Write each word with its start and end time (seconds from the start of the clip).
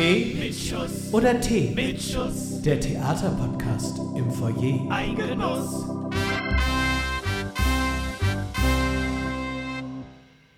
Kaffee 0.00 0.34
mit 0.34 0.54
Schuss, 0.54 1.12
oder 1.12 1.38
Tee? 1.42 1.72
mit 1.74 2.00
Schuss, 2.00 2.62
Der 2.62 2.80
Theaterpodcast 2.80 3.98
im 4.16 4.30
Foyer. 4.30 4.90
ein 4.90 5.14
Genuss. 5.14 5.84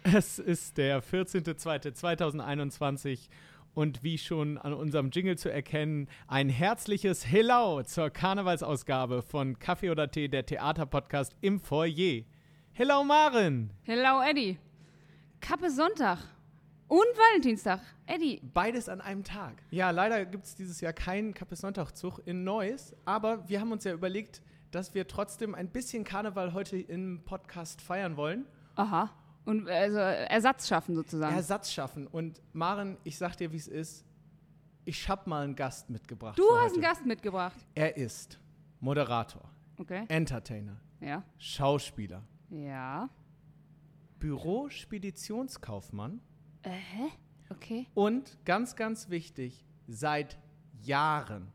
Es 0.05 0.39
ist 0.39 0.79
der 0.79 1.02
14.02.2021 1.02 3.29
und 3.75 4.05
wie 4.05 4.16
schon 4.16 4.59
an 4.59 4.75
unserem 4.75 5.11
Jingle 5.11 5.37
zu 5.37 5.51
erkennen, 5.51 6.06
ein 6.29 6.48
herzliches 6.48 7.27
Hello 7.27 7.83
zur 7.83 8.11
Karnevalsausgabe 8.11 9.23
von 9.23 9.59
Kaffee 9.59 9.91
oder 9.91 10.09
Tee, 10.09 10.29
der 10.29 10.47
Theaterpodcast 10.47 11.34
im 11.41 11.59
Foyer. 11.59 12.23
Hello 12.74 13.02
Maren! 13.02 13.73
Hello, 13.83 14.23
Eddie. 14.23 14.56
Kappe 15.41 15.69
Sonntag 15.69 16.19
und 16.92 17.06
Valentinstag. 17.16 17.80
Eddie, 18.06 18.41
Beides 18.52 18.88
an 18.91 19.00
einem 19.00 19.24
Tag. 19.24 19.62
Ja, 19.70 19.91
leider 19.91 20.27
gibt 20.27 20.45
es 20.45 20.55
dieses 20.55 20.80
Jahr 20.83 20.92
keinen 20.92 21.33
Kappes-Sonntag-Zug 21.33 22.20
in 22.27 22.45
Neuss, 22.45 22.95
aber 23.06 23.48
wir 23.48 23.60
haben 23.60 23.73
uns 23.73 23.84
ja 23.84 23.95
überlegt, 23.95 24.42
dass 24.73 24.92
wir 24.95 25.09
trotzdem 25.09 25.55
ein 25.55 25.69
bisschen 25.70 26.05
Karneval 26.05 26.52
heute 26.52 26.77
im 26.78 27.23
Podcast 27.24 27.80
feiern 27.80 28.16
wollen. 28.19 28.45
aha. 28.77 29.10
Und 29.45 29.69
also 29.69 29.98
Ersatz 29.98 30.69
schaffen 30.69 30.95
sozusagen. 30.95 31.34
Ersatz 31.34 31.73
schaffen. 31.73 32.06
Und 32.06 32.41
Maren, 32.52 32.97
ich 33.02 33.19
sag 33.19 33.34
dir, 33.36 33.50
wie 33.52 33.56
es 33.56 33.66
ist. 33.66 34.05
Ich 34.84 35.09
hab 35.09 35.27
mal 35.27 35.42
einen 35.42 35.56
Gast 35.56 35.91
mitgebracht. 35.91 36.38
du 36.38 36.45
hast 36.56 36.62
heute. 36.64 36.72
einen 36.74 36.83
Gast 36.83 37.05
mitgebracht. 37.06 37.56
Er 37.74 37.97
ist 37.97 38.38
Moderator, 38.80 39.42
Okay. 39.78 40.05
Entertainer, 40.09 40.77
Ja. 41.00 41.24
Schauspieler, 41.38 42.22
Ja. 42.50 43.09
Büro-Speditionskaufmann 44.20 46.20
Äh, 46.62 46.70
hä? 46.70 47.08
Okay. 47.50 47.86
und 47.94 48.38
ganz, 48.46 48.77
ganz 48.77 49.10
wichtig, 49.10 49.64
seit 49.86 50.38
Jahren 50.82 51.52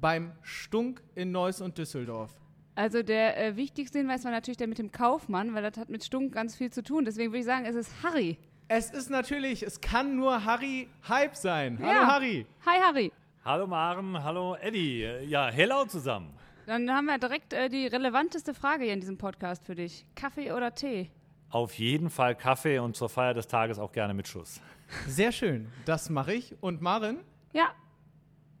beim 0.00 0.32
Stunk 0.42 1.02
in 1.14 1.30
Neuss 1.30 1.60
und 1.60 1.78
Düsseldorf. 1.78 2.34
Also 2.74 3.02
der 3.02 3.36
äh, 3.42 3.56
wichtigste 3.56 3.98
Hinweis 3.98 4.24
war 4.24 4.32
natürlich 4.32 4.56
der 4.58 4.66
mit 4.66 4.78
dem 4.78 4.90
Kaufmann, 4.92 5.54
weil 5.54 5.62
das 5.62 5.78
hat 5.80 5.88
mit 5.88 6.04
Stunk 6.04 6.32
ganz 6.34 6.56
viel 6.56 6.70
zu 6.70 6.82
tun. 6.82 7.04
Deswegen 7.04 7.30
würde 7.30 7.38
ich 7.38 7.44
sagen, 7.46 7.64
es 7.64 7.74
ist 7.76 8.02
Harry. 8.02 8.38
Es 8.68 8.90
ist 8.90 9.08
natürlich, 9.08 9.62
es 9.62 9.80
kann 9.80 10.16
nur 10.16 10.44
Harry 10.44 10.88
Hype 11.08 11.36
sein. 11.36 11.78
Hallo 11.80 11.90
Ja. 11.92 12.06
Harry. 12.06 12.46
Hi 12.66 12.78
Harry. 12.82 13.12
Hallo 13.44 13.66
Maren, 13.68 14.22
hallo 14.22 14.56
Eddie. 14.56 15.02
Ja, 15.28 15.48
hello 15.48 15.84
zusammen. 15.86 16.34
Dann 16.66 16.90
haben 16.90 17.06
wir 17.06 17.16
direkt 17.18 17.52
äh, 17.52 17.68
die 17.68 17.86
relevanteste 17.86 18.52
Frage 18.52 18.84
hier 18.84 18.92
in 18.92 19.00
diesem 19.00 19.16
Podcast 19.16 19.64
für 19.64 19.76
dich. 19.76 20.04
Kaffee 20.16 20.50
oder 20.50 20.74
Tee? 20.74 21.10
Auf 21.50 21.74
jeden 21.78 22.10
Fall 22.10 22.34
Kaffee 22.34 22.78
und 22.80 22.96
zur 22.96 23.08
Feier 23.08 23.34
des 23.34 23.46
Tages 23.46 23.78
auch 23.78 23.92
gerne 23.92 24.14
mit 24.14 24.26
Schuss. 24.28 24.60
Sehr 25.06 25.32
schön, 25.32 25.70
das 25.84 26.10
mache 26.10 26.34
ich. 26.34 26.60
Und 26.62 26.82
Maren? 26.82 27.18
Ja. 27.52 27.68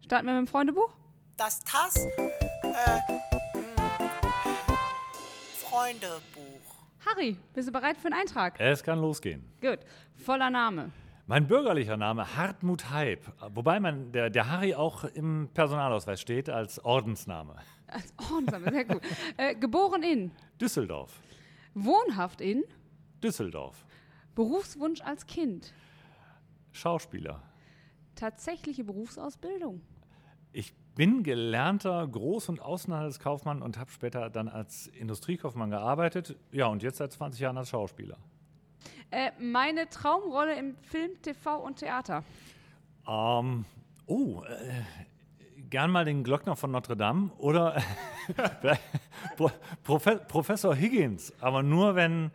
Starten 0.04 0.26
wir 0.26 0.34
mit 0.34 0.46
dem 0.46 0.50
Freundebuch? 0.50 0.94
Das 1.36 1.62
TAS 1.64 1.96
äh, 1.96 2.08
mh, 2.64 3.02
Freundebuch. 5.58 6.74
Harry, 7.04 7.36
bist 7.54 7.68
du 7.68 7.72
bereit 7.72 7.96
für 7.98 8.06
einen 8.06 8.20
Eintrag? 8.20 8.58
Es 8.58 8.82
kann 8.82 9.00
losgehen. 9.00 9.44
Gut. 9.60 9.80
Voller 10.14 10.50
Name. 10.50 10.90
Mein 11.28 11.48
bürgerlicher 11.48 11.96
Name 11.96 12.36
Hartmut 12.36 12.88
Heib, 12.90 13.26
wobei 13.52 13.80
man, 13.80 14.12
der, 14.12 14.30
der 14.30 14.48
Harry 14.48 14.74
auch 14.76 15.02
im 15.04 15.48
Personalausweis 15.52 16.20
steht 16.20 16.48
als 16.48 16.82
Ordensname. 16.84 17.56
Als 17.88 18.14
Ordensname, 18.32 18.70
sehr 18.70 18.84
gut. 18.84 19.02
äh, 19.36 19.54
geboren 19.56 20.04
in, 20.04 20.30
Düsseldorf. 20.60 21.18
Wohnhaft 21.76 22.40
in, 22.40 22.64
Düsseldorf. 23.22 23.86
Berufswunsch 24.34 25.00
als 25.02 25.26
Kind, 25.26 25.72
Schauspieler. 26.72 27.42
tatsächliche 28.14 28.84
Berufsausbildung, 28.84 29.80
Ich 30.52 30.74
bin 30.94 31.22
gelernter 31.22 32.04
Groß- 32.04 32.48
und 32.48 32.60
Außenhandelskaufmann 32.60 33.60
und 33.62 33.78
habe 33.78 33.90
später 33.90 34.30
dann 34.30 34.48
als 34.48 34.86
Industriekaufmann 34.88 35.68
gearbeitet. 35.70 36.36
Ja, 36.52 36.66
und 36.66 36.82
jetzt 36.82 36.96
seit 36.98 37.12
20 37.12 37.40
Jahren 37.40 37.58
als 37.58 37.68
Schauspieler. 37.70 38.16
äh, 39.10 39.30
meine 39.38 39.88
Traumrolle 39.90 40.58
im 40.58 40.76
Film, 40.78 41.10
TV 41.22 41.58
und 41.62 41.76
Theater. 41.78 42.24
Ähm, 43.06 43.64
oh, 44.06 44.42
äh, 44.44 44.82
gern 45.68 45.90
mal 45.90 46.04
den 46.06 46.24
Glockner 46.24 46.56
von 46.56 46.70
Notre 46.70 46.96
Dame 46.96 47.30
oder 47.38 47.82
Profe 49.84 50.20
Professor 50.28 50.74
Higgins, 50.74 51.32
aber 51.40 51.62
nur 51.62 51.94
wenn, 51.94 52.30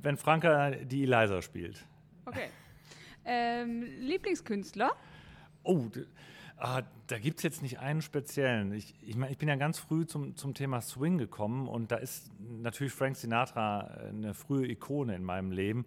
wenn 0.00 0.16
Franka 0.16 0.70
die 0.70 1.04
Eliza 1.04 1.42
spielt. 1.42 1.84
Okay. 2.24 2.48
ähm, 3.24 3.84
Lieblingskünstler, 4.00 4.92
Oh, 5.64 5.88
ah, 6.56 6.82
da 7.06 7.18
gibt 7.18 7.38
es 7.38 7.42
jetzt 7.44 7.62
nicht 7.62 7.78
einen 7.78 8.02
speziellen. 8.02 8.72
Ich, 8.72 8.94
ich, 9.02 9.16
mein, 9.16 9.30
ich 9.30 9.38
bin 9.38 9.48
ja 9.48 9.56
ganz 9.56 9.78
früh 9.78 10.06
zum, 10.06 10.36
zum 10.36 10.54
Thema 10.54 10.80
Swing 10.80 11.18
gekommen 11.18 11.68
und 11.68 11.92
da 11.92 11.96
ist 11.96 12.30
natürlich 12.38 12.92
Frank 12.92 13.16
Sinatra 13.16 13.82
äh, 13.82 14.08
eine 14.08 14.34
frühe 14.34 14.66
Ikone 14.68 15.14
in 15.14 15.22
meinem 15.22 15.52
Leben. 15.52 15.86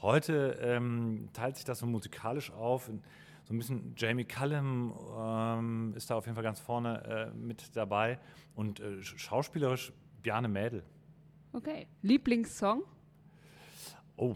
Heute 0.00 0.58
ähm, 0.62 1.28
teilt 1.32 1.56
sich 1.56 1.64
das 1.64 1.80
so 1.80 1.86
musikalisch 1.86 2.52
auf. 2.52 2.88
In, 2.88 3.02
so 3.46 3.54
ein 3.54 3.58
bisschen 3.58 3.94
Jamie 3.96 4.24
Cullum 4.24 4.92
ähm, 5.18 5.92
ist 5.96 6.10
da 6.10 6.16
auf 6.16 6.26
jeden 6.26 6.34
Fall 6.34 6.44
ganz 6.44 6.60
vorne 6.60 7.30
äh, 7.32 7.36
mit 7.36 7.74
dabei 7.76 8.18
und 8.54 8.80
äh, 8.80 8.98
sch- 8.98 9.18
schauspielerisch 9.18 9.92
Bjarne 10.22 10.48
Mädel. 10.48 10.82
okay. 11.52 11.86
Lieblingssong, 12.02 12.82
Oh, 14.18 14.34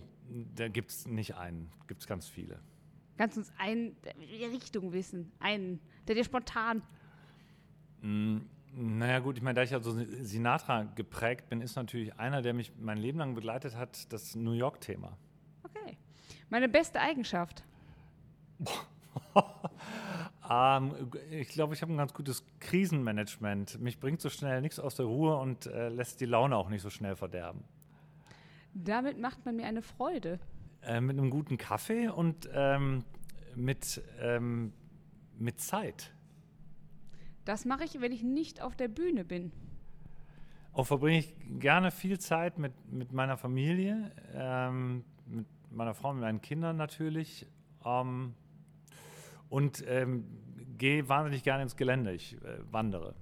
da 0.55 0.69
gibt 0.69 0.91
es 0.91 1.07
nicht 1.09 1.37
einen, 1.37 1.71
gibt 1.89 2.03
es 2.03 2.07
ganz 2.07 2.29
viele. 2.29 2.61
kannst 3.17 3.37
du 3.37 3.41
uns 3.41 3.53
eine 3.59 3.93
Richtung 4.53 4.93
wissen, 4.93 5.33
einen, 5.41 5.81
der 6.07 6.15
dir 6.15 6.25
spontan. 6.25 6.83
Naja 8.73 9.19
gut, 9.19 9.37
ich 9.39 9.43
meine, 9.43 9.55
da 9.57 9.63
ich 9.63 9.71
ja 9.71 9.81
so 9.81 9.93
Sinatra 10.23 10.85
geprägt 10.85 11.49
bin, 11.49 11.61
ist 11.63 11.77
natürlich 11.77 12.15
einer, 12.19 12.43
der 12.43 12.55
mich 12.55 12.73
mein 12.79 12.99
Leben 12.99 13.19
lang 13.19 13.35
begleitet 13.35 13.75
hat, 13.75 14.13
das 14.13 14.35
New 14.37 14.53
York-Thema. 14.53 15.17
Okay. 15.65 15.97
Meine 16.51 16.69
beste 16.69 17.01
Eigenschaft, 17.01 17.65
Ähm, 20.51 20.95
ich 21.31 21.49
glaube, 21.49 21.75
ich 21.75 21.83
habe 21.83 21.93
ein 21.93 21.97
ganz 21.97 22.13
gutes 22.13 22.45
Krisenmanagement. 22.59 23.81
Mich 23.81 24.01
bringt 24.01 24.21
so 24.21 24.29
schnell 24.29 24.61
nichts 24.61 24.81
aus 24.81 24.97
der 24.97 25.07
Ruhe 25.07 25.37
und 25.37 25.67
äh, 25.67 25.89
lässt 25.91 26.21
die 26.21 26.27
Laune 26.27 26.57
auch 26.57 26.69
nicht 26.69 26.83
so 26.83 26.91
schnell 26.91 27.15
verderben. 27.15 27.63
damit 28.75 29.19
macht 29.19 29.45
man 29.47 29.57
mir 29.57 29.67
eine 29.67 29.83
Freude. 29.83 30.41
Äh, 30.83 31.01
mit 31.01 31.19
einem 31.19 31.31
guten 31.31 31.57
Kaffee 31.57 32.09
und 32.09 32.49
ähm, 32.53 33.05
mit, 33.55 34.03
ähm, 34.21 34.73
mit 35.39 35.61
Zeit. 35.61 36.13
Das 37.45 37.65
mache 37.65 37.85
ich, 37.85 38.01
wenn 38.01 38.13
ich 38.13 38.23
nicht 38.23 38.61
auf 38.61 38.75
der 38.75 38.89
Bühne 38.89 39.25
bin. 39.25 39.53
Auch 40.73 40.87
verbringe 40.87 41.19
ich 41.19 41.37
gerne 41.59 41.91
viel 41.91 42.19
Zeit 42.19 42.59
mit, 42.59 42.73
mit 42.91 43.13
meiner 43.13 43.37
Familie, 43.37 44.13
ähm, 44.35 45.05
mit 45.27 45.47
meiner 45.71 45.95
Frau, 45.95 46.13
mit 46.13 46.23
meinen 46.23 46.41
Kindern 46.41 46.77
natürlich. 46.77 47.47
Ähm, 47.85 48.35
und 49.51 49.85
ähm, 49.87 50.25
gehe 50.79 51.09
wahnsinnig 51.09 51.43
gerne 51.43 51.65
ins 51.65 51.77
Gelände. 51.77 52.13
Ich 52.13 52.35
äh, 52.37 52.59
wandere. 52.71 53.15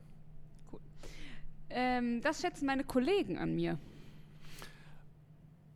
Ähm, 1.70 2.20
das 2.22 2.40
schätzen 2.40 2.66
meine 2.66 2.84
Kollegen 2.84 3.36
an 3.38 3.54
mir. 3.54 3.78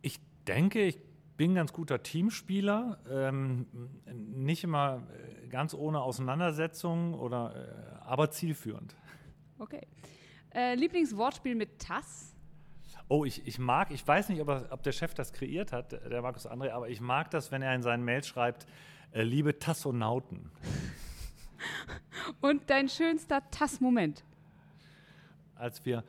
Ich 0.01 0.19
denke, 0.47 0.81
ich 0.83 0.97
bin 1.35 1.51
ein 1.51 1.55
ganz 1.55 1.73
guter 1.73 2.01
Teamspieler. 2.01 2.99
Ähm, 3.09 3.67
nicht 4.05 4.63
immer 4.63 5.03
äh, 5.43 5.47
ganz 5.49 5.73
ohne 5.73 6.01
Auseinandersetzung, 6.01 7.13
oder, 7.13 7.99
äh, 8.01 8.05
aber 8.05 8.31
zielführend. 8.31 8.95
Okay. 9.59 9.85
Äh, 10.53 10.75
Lieblingswortspiel 10.75 11.55
mit 11.55 11.79
Tass. 11.79 12.35
Oh, 13.07 13.25
ich, 13.25 13.45
ich 13.45 13.59
mag, 13.59 13.91
ich 13.91 14.07
weiß 14.07 14.29
nicht, 14.29 14.41
ob, 14.41 14.49
er, 14.49 14.67
ob 14.71 14.81
der 14.83 14.91
Chef 14.91 15.13
das 15.13 15.33
kreiert 15.33 15.71
hat, 15.71 15.91
der 15.91 16.21
Markus 16.21 16.49
André, 16.49 16.71
aber 16.71 16.89
ich 16.89 17.01
mag 17.01 17.29
das, 17.31 17.51
wenn 17.51 17.61
er 17.61 17.75
in 17.75 17.81
seinen 17.81 18.03
Mails 18.03 18.27
schreibt, 18.27 18.65
liebe 19.13 19.59
Tassonauten. 19.59 20.49
Und 22.41 22.69
dein 22.69 22.89
schönster 22.89 23.41
Tass-Moment. 23.51 24.23
Als 25.55 25.85
wir 25.85 26.03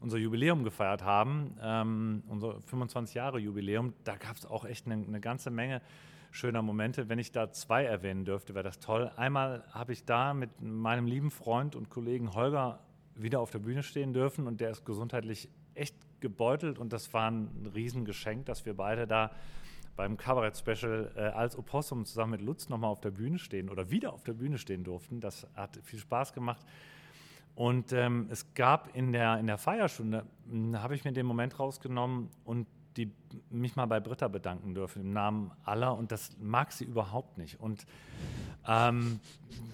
unser 0.00 0.18
Jubiläum 0.18 0.64
gefeiert 0.64 1.02
haben, 1.02 1.56
ähm, 1.62 2.22
unser 2.28 2.60
25 2.60 3.14
Jahre 3.14 3.38
Jubiläum, 3.38 3.94
da 4.04 4.16
gab 4.16 4.36
es 4.36 4.44
auch 4.44 4.64
echt 4.64 4.86
eine, 4.86 4.94
eine 4.94 5.20
ganze 5.20 5.50
Menge 5.50 5.80
schöner 6.30 6.62
Momente. 6.62 7.08
Wenn 7.08 7.18
ich 7.18 7.30
da 7.32 7.52
zwei 7.52 7.84
erwähnen 7.84 8.24
dürfte, 8.24 8.54
wäre 8.54 8.64
das 8.64 8.80
toll. 8.80 9.10
Einmal 9.16 9.64
habe 9.70 9.92
ich 9.92 10.04
da 10.04 10.34
mit 10.34 10.60
meinem 10.60 11.06
lieben 11.06 11.30
Freund 11.30 11.76
und 11.76 11.90
Kollegen 11.90 12.34
Holger 12.34 12.80
wieder 13.14 13.40
auf 13.40 13.50
der 13.50 13.60
Bühne 13.60 13.82
stehen 13.82 14.12
dürfen 14.12 14.46
und 14.46 14.60
der 14.60 14.70
ist 14.70 14.84
gesundheitlich 14.84 15.48
echt 15.74 15.94
gebeutelt 16.20 16.78
und 16.78 16.92
das 16.92 17.12
war 17.12 17.30
ein 17.30 17.70
Riesengeschenk, 17.74 18.46
dass 18.46 18.64
wir 18.64 18.74
beide 18.74 19.06
da 19.06 19.30
beim 19.96 20.16
Kabarett-Special 20.16 21.12
äh, 21.16 21.20
als 21.20 21.56
Opossum 21.56 22.04
zusammen 22.04 22.32
mit 22.32 22.42
Lutz 22.42 22.68
nochmal 22.68 22.90
auf 22.90 23.00
der 23.00 23.10
Bühne 23.10 23.38
stehen 23.38 23.68
oder 23.70 23.90
wieder 23.90 24.12
auf 24.12 24.22
der 24.24 24.32
Bühne 24.34 24.58
stehen 24.58 24.84
durften. 24.84 25.20
Das 25.20 25.46
hat 25.54 25.78
viel 25.82 25.98
Spaß 25.98 26.32
gemacht. 26.32 26.64
Und 27.54 27.92
ähm, 27.92 28.28
es 28.30 28.54
gab 28.54 28.96
in 28.96 29.12
der, 29.12 29.38
in 29.38 29.46
der 29.46 29.58
Feierstunde, 29.58 30.24
mh, 30.46 30.80
habe 30.82 30.94
ich 30.94 31.04
mir 31.04 31.12
den 31.12 31.26
Moment 31.26 31.58
rausgenommen 31.58 32.30
und 32.44 32.66
die 32.96 33.10
mich 33.48 33.74
mal 33.76 33.86
bei 33.86 34.00
Britta 34.00 34.28
bedanken 34.28 34.74
dürfen 34.74 35.00
im 35.02 35.12
Namen 35.12 35.50
aller 35.64 35.96
und 35.96 36.12
das 36.12 36.30
mag 36.38 36.72
sie 36.72 36.84
überhaupt 36.84 37.38
nicht. 37.38 37.60
Und 37.60 37.86
Ähm, 38.64 39.18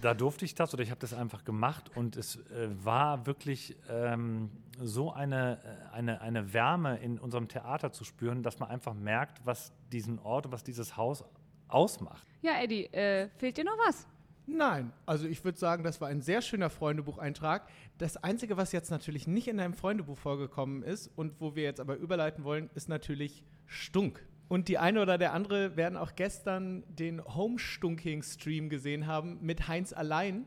da 0.00 0.14
durfte 0.14 0.46
ich 0.46 0.54
das 0.54 0.72
oder 0.72 0.82
ich 0.82 0.90
habe 0.90 1.00
das 1.00 1.12
einfach 1.12 1.44
gemacht 1.44 1.90
und 1.94 2.16
es 2.16 2.36
äh, 2.36 2.70
war 2.82 3.26
wirklich 3.26 3.76
ähm, 3.90 4.50
so 4.80 5.12
eine, 5.12 5.58
äh, 5.64 5.94
eine, 5.94 6.20
eine 6.20 6.52
Wärme 6.52 6.98
in 6.98 7.18
unserem 7.18 7.48
Theater 7.48 7.92
zu 7.92 8.04
spüren, 8.04 8.42
dass 8.42 8.58
man 8.58 8.70
einfach 8.70 8.94
merkt, 8.94 9.44
was 9.44 9.72
diesen 9.92 10.18
Ort 10.18 10.46
und 10.46 10.52
was 10.52 10.64
dieses 10.64 10.96
Haus 10.96 11.24
ausmacht. 11.68 12.26
Ja, 12.42 12.60
Eddie, 12.62 12.86
äh, 12.86 13.28
fehlt 13.36 13.56
dir 13.56 13.64
noch 13.64 13.78
was? 13.86 14.06
Nein, 14.50 14.92
also 15.04 15.26
ich 15.26 15.44
würde 15.44 15.58
sagen, 15.58 15.84
das 15.84 16.00
war 16.00 16.08
ein 16.08 16.22
sehr 16.22 16.40
schöner 16.40 16.70
Freundebucheintrag. 16.70 17.68
Das 17.98 18.16
Einzige, 18.16 18.56
was 18.56 18.72
jetzt 18.72 18.90
natürlich 18.90 19.26
nicht 19.26 19.46
in 19.46 19.58
deinem 19.58 19.74
Freundebuch 19.74 20.16
vorgekommen 20.16 20.82
ist 20.82 21.10
und 21.16 21.38
wo 21.38 21.54
wir 21.54 21.64
jetzt 21.64 21.80
aber 21.80 21.96
überleiten 21.96 22.44
wollen, 22.44 22.70
ist 22.74 22.88
natürlich 22.88 23.44
Stunk. 23.66 24.26
Und 24.48 24.68
die 24.68 24.78
eine 24.78 25.02
oder 25.02 25.18
der 25.18 25.34
andere 25.34 25.76
werden 25.76 25.98
auch 25.98 26.16
gestern 26.16 26.82
den 26.88 27.22
Homestunking-Stream 27.22 28.70
gesehen 28.70 29.06
haben 29.06 29.38
mit 29.42 29.68
Heinz 29.68 29.92
allein. 29.92 30.46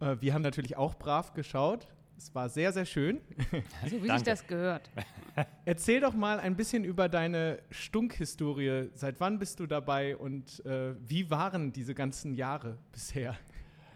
Äh, 0.00 0.16
wir 0.18 0.34
haben 0.34 0.42
natürlich 0.42 0.76
auch 0.76 0.96
brav 0.96 1.34
geschaut. 1.34 1.86
Es 2.18 2.34
war 2.34 2.48
sehr, 2.48 2.72
sehr 2.72 2.84
schön. 2.84 3.20
So 3.84 3.96
wie 3.96 4.00
sich 4.00 4.08
Danke. 4.08 4.24
das 4.24 4.46
gehört. 4.46 4.90
Erzähl 5.64 6.00
doch 6.00 6.14
mal 6.14 6.40
ein 6.40 6.56
bisschen 6.56 6.82
über 6.82 7.08
deine 7.08 7.60
Stunk-Historie. 7.70 8.90
Seit 8.94 9.20
wann 9.20 9.38
bist 9.38 9.60
du 9.60 9.66
dabei 9.66 10.16
und 10.16 10.64
äh, 10.66 10.94
wie 11.08 11.30
waren 11.30 11.72
diese 11.72 11.94
ganzen 11.94 12.34
Jahre 12.34 12.76
bisher? 12.90 13.36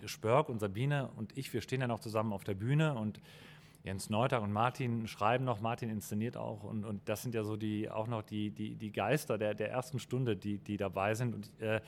Spörk 0.07 0.49
und 0.49 0.61
Sabine 0.61 1.11
und 1.17 1.37
ich, 1.37 1.53
wir 1.53 1.63
stehen 1.63 1.81
ja 1.81 1.89
noch 1.89 1.99
zusammen 1.99 2.33
auf 2.33 2.45
der 2.45 2.55
Bühne 2.55 2.95
und 2.95 3.21
Jens 3.83 4.09
Neutag 4.09 4.43
und 4.43 4.53
Martin 4.53 5.09
schreiben 5.09 5.45
noch, 5.45 5.61
Martin 5.61 5.91
inszeniert 5.91 6.37
auch 6.37 6.63
und, 6.63 6.85
und 6.85 7.09
das 7.09 7.23
sind 7.23 7.35
ja 7.35 7.43
so 7.43 7.57
die 7.57 7.91
auch 7.91 8.07
noch 8.07 8.23
die, 8.23 8.51
die, 8.51 8.77
die 8.77 8.93
Geister 8.93 9.37
der, 9.37 9.55
der 9.55 9.71
ersten 9.71 9.99
Stunde, 9.99 10.37
die, 10.37 10.59
die 10.59 10.77
dabei 10.77 11.15
sind. 11.15 11.35
Und 11.35 11.61
äh, 11.61 11.81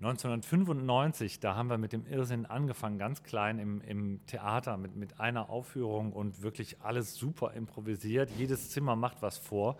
1995, 0.00 1.40
da 1.40 1.54
haben 1.54 1.70
wir 1.70 1.78
mit 1.78 1.92
dem 1.92 2.06
Irrsinn 2.06 2.46
angefangen, 2.46 2.98
ganz 2.98 3.22
klein 3.22 3.58
im, 3.58 3.80
im 3.82 4.26
Theater 4.26 4.76
mit, 4.76 4.96
mit 4.96 5.20
einer 5.20 5.50
Aufführung 5.50 6.12
und 6.12 6.42
wirklich 6.42 6.80
alles 6.82 7.14
super 7.14 7.52
improvisiert. 7.52 8.30
Jedes 8.36 8.70
Zimmer 8.70 8.96
macht 8.96 9.22
was 9.22 9.38
vor. 9.38 9.76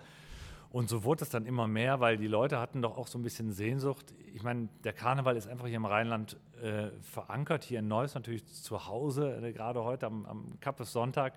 Und 0.74 0.88
so 0.88 1.04
wurde 1.04 1.22
es 1.22 1.30
dann 1.30 1.46
immer 1.46 1.68
mehr, 1.68 2.00
weil 2.00 2.16
die 2.16 2.26
Leute 2.26 2.58
hatten 2.58 2.82
doch 2.82 2.96
auch 2.96 3.06
so 3.06 3.16
ein 3.16 3.22
bisschen 3.22 3.52
Sehnsucht. 3.52 4.12
Ich 4.34 4.42
meine, 4.42 4.68
der 4.82 4.92
Karneval 4.92 5.36
ist 5.36 5.46
einfach 5.46 5.66
hier 5.66 5.76
im 5.76 5.84
Rheinland 5.84 6.36
äh, 6.60 6.88
verankert, 7.00 7.62
hier 7.62 7.78
in 7.78 7.86
Neuss 7.86 8.14
natürlich 8.14 8.44
zu 8.46 8.86
Hause, 8.86 9.40
äh, 9.40 9.52
gerade 9.52 9.84
heute 9.84 10.06
am, 10.06 10.26
am 10.26 10.58
Kappes 10.58 10.92
Sonntag. 10.92 11.34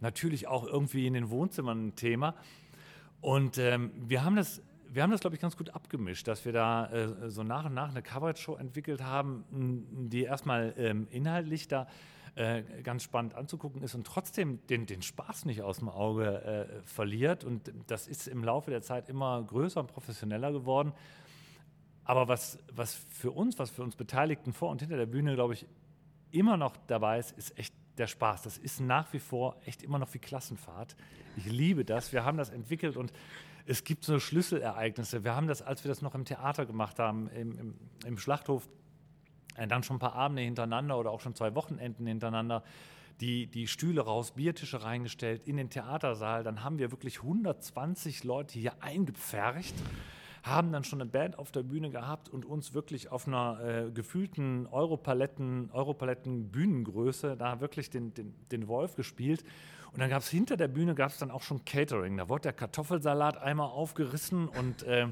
Natürlich 0.00 0.48
auch 0.48 0.66
irgendwie 0.66 1.06
in 1.06 1.14
den 1.14 1.30
Wohnzimmern 1.30 1.86
ein 1.86 1.96
Thema. 1.96 2.34
Und 3.22 3.56
ähm, 3.56 3.90
wir 3.96 4.22
haben 4.22 4.36
das, 4.36 4.60
wir 4.94 5.02
haben 5.02 5.10
das, 5.10 5.20
glaube 5.20 5.34
ich, 5.34 5.42
ganz 5.42 5.56
gut 5.56 5.70
abgemischt, 5.70 6.28
dass 6.28 6.44
wir 6.44 6.52
da 6.52 6.86
äh, 6.86 7.30
so 7.30 7.42
nach 7.42 7.64
und 7.64 7.74
nach 7.74 7.90
eine 7.90 8.02
Coverage-Show 8.02 8.54
entwickelt 8.54 9.02
haben, 9.02 9.44
die 10.08 10.22
erstmal 10.22 10.72
ähm, 10.76 11.08
inhaltlich 11.10 11.66
da 11.66 11.88
äh, 12.36 12.62
ganz 12.82 13.02
spannend 13.02 13.34
anzugucken 13.34 13.82
ist 13.82 13.94
und 13.94 14.06
trotzdem 14.06 14.64
den, 14.68 14.86
den 14.86 15.02
Spaß 15.02 15.46
nicht 15.46 15.62
aus 15.62 15.78
dem 15.78 15.88
Auge 15.88 16.42
äh, 16.44 16.82
verliert. 16.86 17.42
Und 17.42 17.72
das 17.88 18.06
ist 18.06 18.28
im 18.28 18.44
Laufe 18.44 18.70
der 18.70 18.82
Zeit 18.82 19.08
immer 19.08 19.42
größer 19.42 19.80
und 19.80 19.88
professioneller 19.88 20.52
geworden. 20.52 20.92
Aber 22.04 22.28
was, 22.28 22.58
was 22.72 22.94
für 22.94 23.32
uns, 23.32 23.58
was 23.58 23.70
für 23.70 23.82
uns 23.82 23.96
Beteiligten 23.96 24.52
vor 24.52 24.70
und 24.70 24.80
hinter 24.80 24.96
der 24.96 25.06
Bühne, 25.06 25.34
glaube 25.34 25.54
ich, 25.54 25.66
immer 26.30 26.56
noch 26.56 26.76
dabei 26.86 27.18
ist, 27.18 27.32
ist 27.32 27.58
echt 27.58 27.74
der 27.98 28.06
Spaß. 28.06 28.42
Das 28.42 28.58
ist 28.58 28.80
nach 28.80 29.12
wie 29.12 29.20
vor 29.20 29.56
echt 29.64 29.82
immer 29.82 29.98
noch 29.98 30.12
wie 30.14 30.18
Klassenfahrt. 30.18 30.96
Ich 31.36 31.46
liebe 31.46 31.84
das. 31.84 32.12
Wir 32.12 32.24
haben 32.24 32.36
das 32.36 32.50
entwickelt 32.50 32.96
und 32.96 33.12
es 33.66 33.84
gibt 33.84 34.04
so 34.04 34.18
Schlüsselereignisse. 34.18 35.24
Wir 35.24 35.34
haben 35.34 35.46
das, 35.46 35.62
als 35.62 35.84
wir 35.84 35.88
das 35.88 36.02
noch 36.02 36.14
im 36.14 36.24
Theater 36.24 36.66
gemacht 36.66 36.98
haben, 36.98 37.28
im, 37.28 37.58
im, 37.58 37.74
im 38.04 38.18
Schlachthof, 38.18 38.68
äh, 39.56 39.66
dann 39.66 39.82
schon 39.82 39.96
ein 39.96 40.00
paar 40.00 40.14
Abende 40.14 40.42
hintereinander 40.42 40.98
oder 40.98 41.10
auch 41.10 41.20
schon 41.20 41.34
zwei 41.34 41.54
Wochenenden 41.54 42.06
hintereinander, 42.06 42.62
die, 43.20 43.46
die 43.46 43.68
Stühle 43.68 44.02
raus, 44.02 44.32
Biertische 44.32 44.82
reingestellt 44.82 45.46
in 45.46 45.56
den 45.56 45.70
Theatersaal. 45.70 46.42
Dann 46.42 46.64
haben 46.64 46.78
wir 46.78 46.90
wirklich 46.90 47.18
120 47.22 48.24
Leute 48.24 48.58
hier 48.58 48.82
eingepfercht, 48.82 49.74
haben 50.42 50.72
dann 50.72 50.84
schon 50.84 51.00
eine 51.00 51.08
Band 51.08 51.38
auf 51.38 51.50
der 51.50 51.62
Bühne 51.62 51.90
gehabt 51.90 52.28
und 52.28 52.44
uns 52.44 52.74
wirklich 52.74 53.10
auf 53.10 53.26
einer 53.26 53.60
äh, 53.86 53.90
gefühlten 53.92 54.66
Europaletten, 54.66 55.70
Europaletten 55.72 56.50
Bühnengröße 56.50 57.36
da 57.36 57.60
wirklich 57.60 57.88
den, 57.88 58.12
den, 58.12 58.34
den 58.50 58.68
Wolf 58.68 58.94
gespielt. 58.94 59.44
Und 59.94 60.00
dann 60.00 60.10
gab 60.10 60.22
es 60.22 60.28
hinter 60.28 60.56
der 60.56 60.66
Bühne 60.66 60.96
gab 60.96 61.12
es 61.12 61.18
dann 61.18 61.30
auch 61.30 61.42
schon 61.42 61.64
Catering. 61.64 62.16
Da 62.16 62.28
wurde 62.28 62.42
der 62.42 62.52
Kartoffelsalat 62.52 63.38
einmal 63.38 63.68
aufgerissen 63.68 64.48
und 64.48 64.82
äh, 64.82 65.06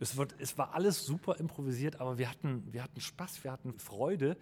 es, 0.00 0.16
wird, 0.16 0.34
es 0.38 0.58
war 0.58 0.74
alles 0.74 1.06
super 1.06 1.36
improvisiert, 1.38 2.00
aber 2.00 2.18
wir 2.18 2.28
hatten, 2.28 2.66
wir 2.72 2.82
hatten 2.82 3.00
Spaß, 3.00 3.44
wir 3.44 3.52
hatten 3.52 3.78
Freude. 3.78 4.36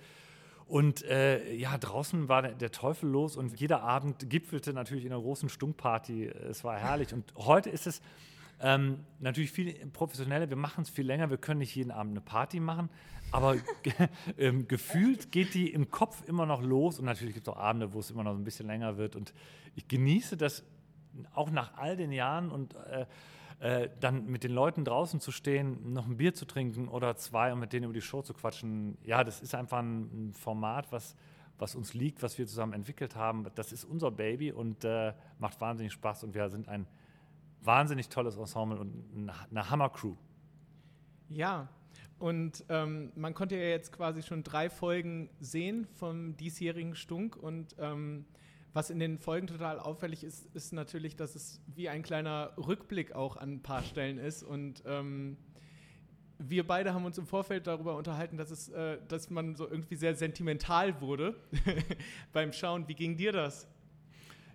Und 0.67 1.03
äh, 1.05 1.53
ja, 1.53 1.77
draußen 1.77 2.31
war 2.31 2.41
der, 2.41 2.53
der 2.53 2.73
Teufel 2.73 3.11
los 3.11 3.37
und 3.37 3.61
jeder 3.61 3.83
Abend 3.83 4.31
gipfelte 4.31 4.73
natürlich 4.73 5.05
in 5.05 5.13
einer 5.13 5.21
großen 5.21 5.51
Stunkparty. 5.51 6.25
Es 6.25 6.65
war 6.65 6.79
herrlich. 6.79 7.13
Und 7.13 7.35
heute 7.37 7.69
ist 7.69 7.87
es 7.87 8.01
ähm, 8.63 9.01
natürlich 9.19 9.53
viel 9.53 9.75
professioneller. 9.93 10.49
Wir 10.49 10.57
machen 10.57 10.85
es 10.85 10.89
viel 10.89 11.07
länger. 11.07 11.29
Wir 11.29 11.37
können 11.37 11.59
nicht 11.59 11.75
jeden 11.75 11.91
Abend 11.91 12.13
eine 12.13 12.23
Party 12.23 12.61
machen. 12.61 12.89
Aber 13.33 13.57
ähm, 14.39 14.69
gefühlt 14.69 15.33
geht 15.33 15.55
die 15.55 15.73
im 15.73 15.91
Kopf 15.91 16.23
immer 16.29 16.47
noch 16.47 16.63
los. 16.63 16.99
Und 16.99 17.07
natürlich 17.07 17.35
gibt 17.35 17.49
es 17.49 17.53
auch 17.53 17.59
Abende, 17.59 17.93
wo 17.93 17.99
es 17.99 18.11
immer 18.11 18.23
noch 18.23 18.35
ein 18.35 18.45
bisschen 18.45 18.67
länger 18.67 18.99
wird. 18.99 19.17
Und 19.17 19.33
ich 19.75 19.89
genieße 19.89 20.37
das 20.37 20.63
auch 21.35 21.51
nach 21.51 21.77
all 21.77 21.97
den 21.97 22.13
Jahren 22.13 22.51
und 22.51 22.75
äh, 22.75 23.07
äh, 23.61 23.91
dann 24.01 24.27
mit 24.27 24.45
den 24.45 24.53
Leuten 24.53 24.85
draußen 24.85 25.21
zu 25.21 25.31
stehen, 25.31 25.93
noch 25.93 26.07
ein 26.07 26.17
Bier 26.17 26.35
zu 26.35 26.47
trinken 26.47 26.89
oder 26.89 27.17
zwei 27.17 27.53
und 27.53 27.61
mit 27.61 27.73
denen 27.73 27.85
über 27.85 27.95
die 27.95 28.01
Show 28.03 28.23
zu 28.23 28.35
quatschen. 28.35 28.99
Ja, 29.05 29.25
das 29.25 29.41
ist 29.41 29.55
einfach 29.55 29.79
ein, 29.79 30.33
Format, 30.33 30.91
was, 30.91 31.17
was 31.59 31.75
uns 31.75 31.95
liegt, 31.95 32.23
was 32.23 32.39
wir 32.39 32.47
zusammen 32.47 32.73
entwickelt 32.73 33.17
haben. 33.17 33.47
Das 33.55 33.73
ist 33.73 33.85
unser 33.85 34.11
Baby 34.11 34.53
und 34.53 34.85
äh, 34.85 35.15
macht 35.39 35.61
wahnsinnig 35.61 35.93
Spaß. 35.93 36.25
Und 36.25 36.35
wir 36.35 36.49
sind 36.51 36.69
ein 36.69 36.87
wahnsinnig 37.63 38.09
tolles 38.09 38.37
Ensemble 38.37 38.79
und 38.79 39.31
eine 39.51 39.71
Hammer-Crew. 39.71 40.17
Ja, 41.29 41.69
und 42.23 42.65
ähm, 42.69 43.11
man 43.17 43.35
konnte 43.35 43.57
ja 43.57 43.65
jetzt 43.65 43.91
quasi 43.91 44.23
schon 44.23 44.45
drei 44.45 44.71
Folgen 44.71 45.29
sehen 45.41 45.89
vom 45.95 46.37
diesjährigen 46.37 46.95
Stunk 46.95 47.37
und 47.37 47.75
ähm, 47.81 48.27
was 48.73 48.91
in 48.91 49.01
den 49.01 49.19
Folgen 49.19 49.49
total 49.49 49.81
auffällig 49.81 50.23
ist, 50.23 50.47
ist 50.55 50.73
natürlich, 50.73 51.17
dass 51.17 51.35
es 51.35 51.61
wie 51.67 51.89
ein 51.89 52.05
kleiner 52.05 52.53
Rückblick 52.57 53.11
auch 53.11 53.37
an 53.37 53.55
ein 53.55 53.63
paar 53.65 53.83
Stellen 53.83 54.19
ist 54.19 54.45
und 54.45 54.85
ähm, 54.87 55.37
wir 56.39 56.65
beide 56.65 56.95
haben 56.95 57.05
uns 57.05 57.19
im 57.19 57.27
Vorfeld 57.27 57.67
darüber 57.67 57.97
unterhalten, 57.97 58.37
dass, 58.37 58.53
es, 58.53 58.69
äh, 58.69 58.99
dass 59.09 59.29
man 59.29 59.57
so 59.57 59.69
irgendwie 59.69 59.97
sehr 59.97 60.15
sentimental 60.15 61.01
wurde 61.01 61.35
beim 62.33 62.53
Schauen. 62.53 62.87
Wie 62.87 62.95
ging 62.95 63.17
dir 63.17 63.33
das? 63.33 63.67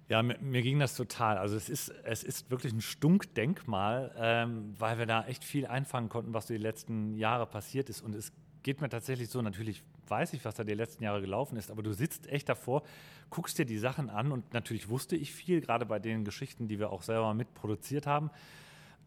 Ja, 0.09 0.23
mir, 0.23 0.61
ging 0.61 0.79
das 0.79 0.95
total. 0.95 1.37
Also 1.37 1.57
es 1.57 1.67
ist, 1.67 1.89
es 2.03 2.23
ist 2.23 2.49
wirklich 2.49 2.71
ein 2.71 2.81
Stunkdenkmal, 2.81 4.15
ähm, 4.17 4.73
weil 4.77 4.97
wir 4.97 5.05
da 5.05 5.25
echt 5.25 5.43
viel 5.43 5.67
einfangen 5.67 6.07
konnten, 6.07 6.33
was 6.33 6.47
so 6.47 6.53
die 6.53 6.59
letzten 6.61 7.15
Jahre 7.15 7.45
passiert 7.45 7.89
ist. 7.89 8.01
Und 8.01 8.15
es 8.15 8.31
geht 8.63 8.79
mir 8.79 8.87
tatsächlich 8.87 9.29
so, 9.29 9.41
natürlich 9.41 9.83
weiß 10.07 10.33
ich, 10.33 10.45
was 10.45 10.55
da 10.55 10.63
die 10.63 10.73
letzten 10.73 11.03
Jahre 11.03 11.19
gelaufen 11.19 11.57
ist, 11.57 11.71
aber 11.71 11.83
du 11.83 11.93
sitzt 11.93 12.27
echt 12.27 12.47
davor, 12.47 12.83
guckst 13.29 13.57
dir 13.57 13.65
die 13.65 13.77
Sachen 13.77 14.09
an 14.09 14.31
und 14.31 14.53
natürlich 14.53 14.89
wusste 14.89 15.15
ich 15.17 15.33
viel, 15.33 15.59
gerade 15.59 15.85
bei 15.85 15.99
den 15.99 16.23
Geschichten, 16.23 16.67
die 16.67 16.79
wir 16.79 16.91
auch 16.91 17.01
selber 17.01 17.33
mitproduziert 17.33 18.07
haben. 18.07 18.29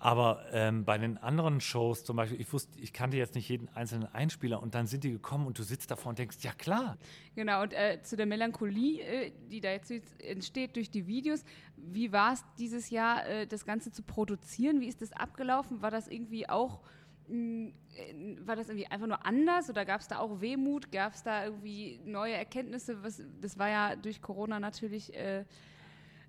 Aber 0.02 0.47
ähm, 0.50 0.87
bei 0.87 0.97
den 0.97 1.19
anderen 1.19 1.61
Shows 1.61 2.04
zum 2.04 2.16
Beispiel, 2.16 2.40
ich 2.40 2.50
wusste, 2.54 2.80
ich 2.80 2.95
kannte 2.95 3.19
jetzt 3.19 3.35
nicht 3.35 3.50
jeden 3.50 3.69
einzelnen 3.69 4.07
Einspieler 4.14 4.62
und 4.62 4.75
dann 4.75 4.87
sind 4.87 5.04
die 5.04 5.11
gekommen 5.11 5.47
und 5.47 5.59
du 5.59 5.62
sitzt 5.62 5.90
davor 5.90 6.09
und 6.09 6.19
denkst, 6.19 6.38
ja 6.40 6.52
klar. 6.52 6.97
Genau, 7.35 7.61
und 7.62 7.75
äh, 7.75 8.00
zu 8.02 8.16
der 8.16 8.25
Melancholie, 8.25 9.02
äh, 9.02 9.33
die 9.50 9.61
da 9.61 9.71
jetzt 9.71 9.92
entsteht 10.19 10.76
durch 10.76 10.90
die 10.90 11.07
Videos, 11.07 11.45
wie 11.76 12.12
war 12.12 12.33
es 12.33 12.42
dieses 12.59 12.88
Jahr, 12.88 13.26
äh, 13.26 13.47
das 13.47 13.66
Ganze 13.66 13.92
zu 13.92 14.02
produzieren? 14.02 14.80
Wie 14.80 14.88
ist 14.88 15.02
das 15.02 15.12
abgelaufen? 15.12 15.83
War 15.83 15.90
das 15.90 16.09
irgendwie 16.09 16.49
auch, 16.49 16.80
mh, 17.28 17.73
war 18.47 18.57
das 18.57 18.71
irgendwie 18.71 18.87
einfach 18.87 19.07
nur 19.07 19.26
anders 19.26 19.69
oder 19.69 19.85
gab 19.85 20.00
es 20.00 20.09
da 20.09 20.19
auch 20.19 20.40
Wehmut? 20.40 20.90
Gab 20.92 21.12
es 21.12 21.25
da 21.25 21.45
irgendwie 21.45 22.00
neue 22.07 22.33
Erkenntnisse? 22.33 23.02
Was, 23.02 23.23
das 23.42 23.59
war 23.59 23.69
ja 23.69 23.97
durch 23.97 24.23
Corona 24.23 24.61
natürlich 24.61 25.14
äh, 25.14 25.45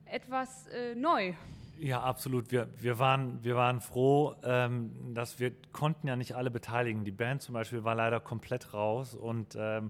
etwas 0.03 0.67
äh, 0.67 0.93
neu. 0.93 1.33
Ja, 1.81 2.01
absolut. 2.01 2.51
Wir, 2.51 2.69
wir, 2.77 2.99
waren, 2.99 3.43
wir 3.43 3.55
waren 3.55 3.81
froh, 3.81 4.35
ähm, 4.43 4.91
dass 5.15 5.39
wir 5.39 5.51
konnten 5.71 6.07
ja 6.07 6.15
nicht 6.15 6.35
alle 6.35 6.51
beteiligen. 6.51 7.05
Die 7.05 7.11
Band 7.11 7.41
zum 7.41 7.53
Beispiel 7.53 7.83
war 7.83 7.95
leider 7.95 8.19
komplett 8.19 8.75
raus 8.75 9.15
und 9.15 9.55
ähm, 9.57 9.89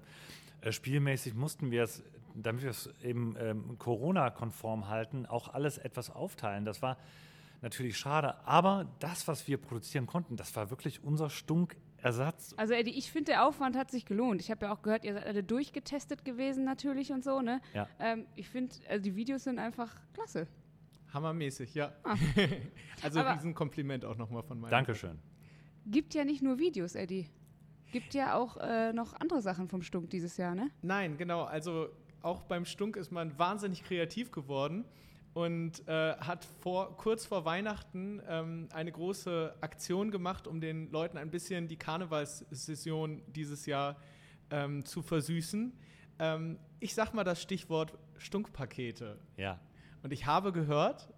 äh, 0.62 0.72
spielmäßig 0.72 1.34
mussten 1.34 1.70
wir 1.70 1.84
es, 1.84 2.02
damit 2.34 2.64
wir 2.64 2.70
es 2.70 2.90
eben 3.04 3.36
ähm, 3.38 3.78
Corona-konform 3.78 4.88
halten, 4.88 5.26
auch 5.26 5.54
alles 5.54 5.78
etwas 5.78 6.10
aufteilen. 6.10 6.64
Das 6.64 6.82
war 6.82 6.96
natürlich 7.62 7.98
schade, 7.98 8.36
aber 8.48 8.88
das, 9.00 9.28
was 9.28 9.50
wir 9.50 9.58
produzieren 9.58 10.08
konnten, 10.08 10.38
das 10.38 10.56
war 10.56 10.70
wirklich 10.70 11.04
unser 11.04 11.30
Stunkersatz. 11.30 12.54
Also 12.56 12.74
Eddie, 12.74 12.98
ich 12.98 13.12
finde, 13.12 13.34
der 13.34 13.46
Aufwand 13.46 13.76
hat 13.76 13.92
sich 13.92 14.06
gelohnt. 14.06 14.40
Ich 14.40 14.50
habe 14.50 14.68
ja 14.68 14.72
auch 14.74 14.82
gehört, 14.82 15.04
ihr 15.04 15.14
seid 15.14 15.26
alle 15.26 15.44
durchgetestet 15.44 16.24
gewesen 16.24 16.64
natürlich 16.64 17.12
und 17.12 17.26
so, 17.26 17.42
ne? 17.42 17.60
Ja. 17.74 17.90
Ähm, 18.00 18.28
ich 18.36 18.48
finde, 18.48 18.76
also 18.88 19.04
die 19.04 19.18
Videos 19.18 19.44
sind 19.44 19.60
einfach 19.60 19.94
klasse. 20.14 20.48
Hammermäßig, 21.14 21.74
ja. 21.74 21.94
Ah. 22.04 22.16
also 23.04 23.20
Aber- 23.20 23.36
Riesenkompliment 23.36 24.06
auch 24.06 24.18
nochmal 24.18 24.44
von 24.44 24.60
meiner 24.60 24.72
Dankeschön. 24.72 25.20
Gibt 25.86 26.14
ja 26.14 26.24
nicht 26.24 26.42
nur 26.42 26.60
Videos, 26.60 26.96
Eddie. 26.96 27.28
Gibt 27.92 28.14
ja 28.14 28.36
auch 28.36 28.58
äh, 28.58 28.94
noch 28.94 29.14
andere 29.20 29.42
Sachen 29.42 29.68
vom 29.68 29.82
Stunk 29.82 30.10
dieses 30.10 30.38
Jahr, 30.38 30.56
ne? 30.56 30.70
Nein, 30.82 31.18
genau. 31.18 31.44
Also 31.44 31.90
auch 32.22 32.44
beim 32.44 32.66
Stunk 32.66 32.96
ist 32.96 33.12
man 33.12 33.38
wahnsinnig 33.38 33.84
kreativ 33.84 34.32
geworden 34.32 34.86
und 35.34 35.88
äh, 35.88 36.16
hat 36.18 36.46
vor, 36.62 36.96
kurz 36.98 37.26
vor 37.26 37.46
Weihnachten 37.46 38.22
ähm, 38.28 38.70
eine 38.72 38.92
große 38.92 39.56
Aktion 39.62 40.12
gemacht, 40.12 40.48
um 40.48 40.62
den 40.62 40.90
Leuten 40.92 41.18
ein 41.18 41.32
bisschen 41.32 41.68
die 41.68 41.78
Karnevalssession 41.78 43.24
dieses 43.28 43.66
Jahr 43.66 43.98
ähm, 44.52 44.86
zu 44.86 45.02
versüßen. 45.02 45.74
Ähm, 46.20 46.60
ich 46.80 46.94
sag 46.94 47.14
mal 47.14 47.24
das 47.24 47.42
Stichwort 47.42 47.98
Stunkpakete. 48.18 49.18
Ja. 49.38 49.60
Und 50.04 50.12
ich 50.12 50.26
habe 50.26 50.52
gehört, 50.52 51.10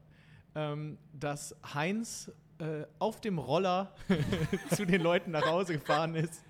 ähm, 0.56 0.98
dass 1.14 1.56
Heinz 1.74 2.32
äh, 2.60 2.86
auf 3.00 3.22
dem 3.22 3.40
Roller 3.40 3.94
zu 4.76 4.86
den 4.86 5.02
Leuten 5.02 5.32
nach 5.32 5.46
Hause 5.46 5.74
gefahren 5.74 6.16
ist. 6.16 6.44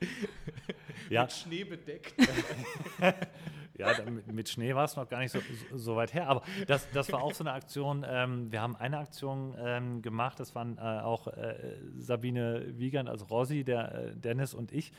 Ja. 1.10 1.24
Mit 1.24 1.32
Schnee 1.32 1.64
bedeckt. 1.64 2.14
Ja, 3.76 3.92
mit, 4.08 4.32
mit 4.32 4.50
Schnee 4.50 4.76
war 4.76 4.86
es 4.86 4.96
noch 4.96 5.10
gar 5.10 5.20
nicht 5.20 5.32
so, 5.32 5.40
so, 5.74 5.96
weit 5.96 6.14
her. 6.14 6.28
Aber 6.28 6.44
das, 6.68 6.88
das 6.92 7.12
war 7.12 7.24
auch 7.24 7.34
so 7.34 7.44
eine 7.44 7.54
Aktion. 7.54 8.06
Ähm, 8.08 8.52
wir 8.52 8.62
haben 8.62 8.76
eine 8.76 9.00
Aktion 9.00 9.56
ähm, 9.58 10.04
gemacht. 10.04 10.40
Das 10.40 10.54
waren 10.54 10.78
äh, 10.78 10.82
auch 10.82 11.28
äh, 11.28 11.56
Sabine 11.98 12.66
Wiegand, 12.78 13.10
also 13.10 13.26
Rossi, 13.26 13.64
der 13.64 13.96
äh, 13.96 14.16
Dennis 14.16 14.54
und 14.54 14.72
ich. 14.72 14.94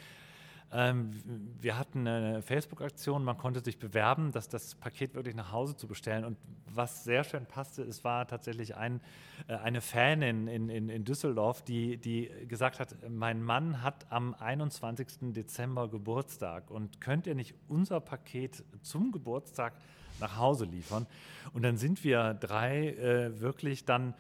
Ähm, 0.77 1.13
wir 1.61 1.79
hatten 1.79 2.09
eine 2.09 2.43
Facebook-Aktion, 2.43 3.23
man 3.23 3.39
konnte 3.39 3.61
sich 3.61 3.79
bewerben, 3.79 4.33
dass 4.33 4.49
das 4.49 4.75
Paket 4.75 5.15
wirklich 5.15 5.37
nach 5.37 5.53
Hause 5.53 5.77
zu 5.77 5.87
bestellen. 5.87 6.25
Und 6.25 6.37
was 6.67 7.05
sehr 7.05 7.23
schön 7.23 7.47
passte, 7.47 7.83
es 7.83 8.03
war 8.03 8.27
tatsächlich 8.27 8.75
ein, 8.75 9.01
äh, 9.47 9.55
eine 9.55 9.81
Fanin 9.81 10.49
in, 10.49 10.69
in, 10.69 10.89
in 10.89 11.05
Düsseldorf, 11.05 11.63
die, 11.63 11.97
die 11.97 12.29
gesagt 12.49 12.81
hat, 12.81 12.97
mein 13.09 13.41
Mann 13.41 13.83
hat 13.83 14.11
am 14.11 14.35
21. 14.35 15.33
Dezember 15.33 15.89
Geburtstag 15.89 16.73
und 16.73 17.01
könnt 17.01 17.29
ihr 17.29 17.37
nicht 17.37 17.55
unser 17.69 18.01
Paket 18.01 18.65
zum 18.83 19.13
Geburtstag 19.13 19.75
nach 20.19 20.39
Hause 20.39 20.65
liefern? 20.65 21.07
Und 21.53 21.63
dann 21.63 21.77
sind 21.77 22.03
wir 22.03 22.35
drei 22.35 22.89
äh, 22.89 23.41
wirklich 23.41 23.85
dann 23.85 24.15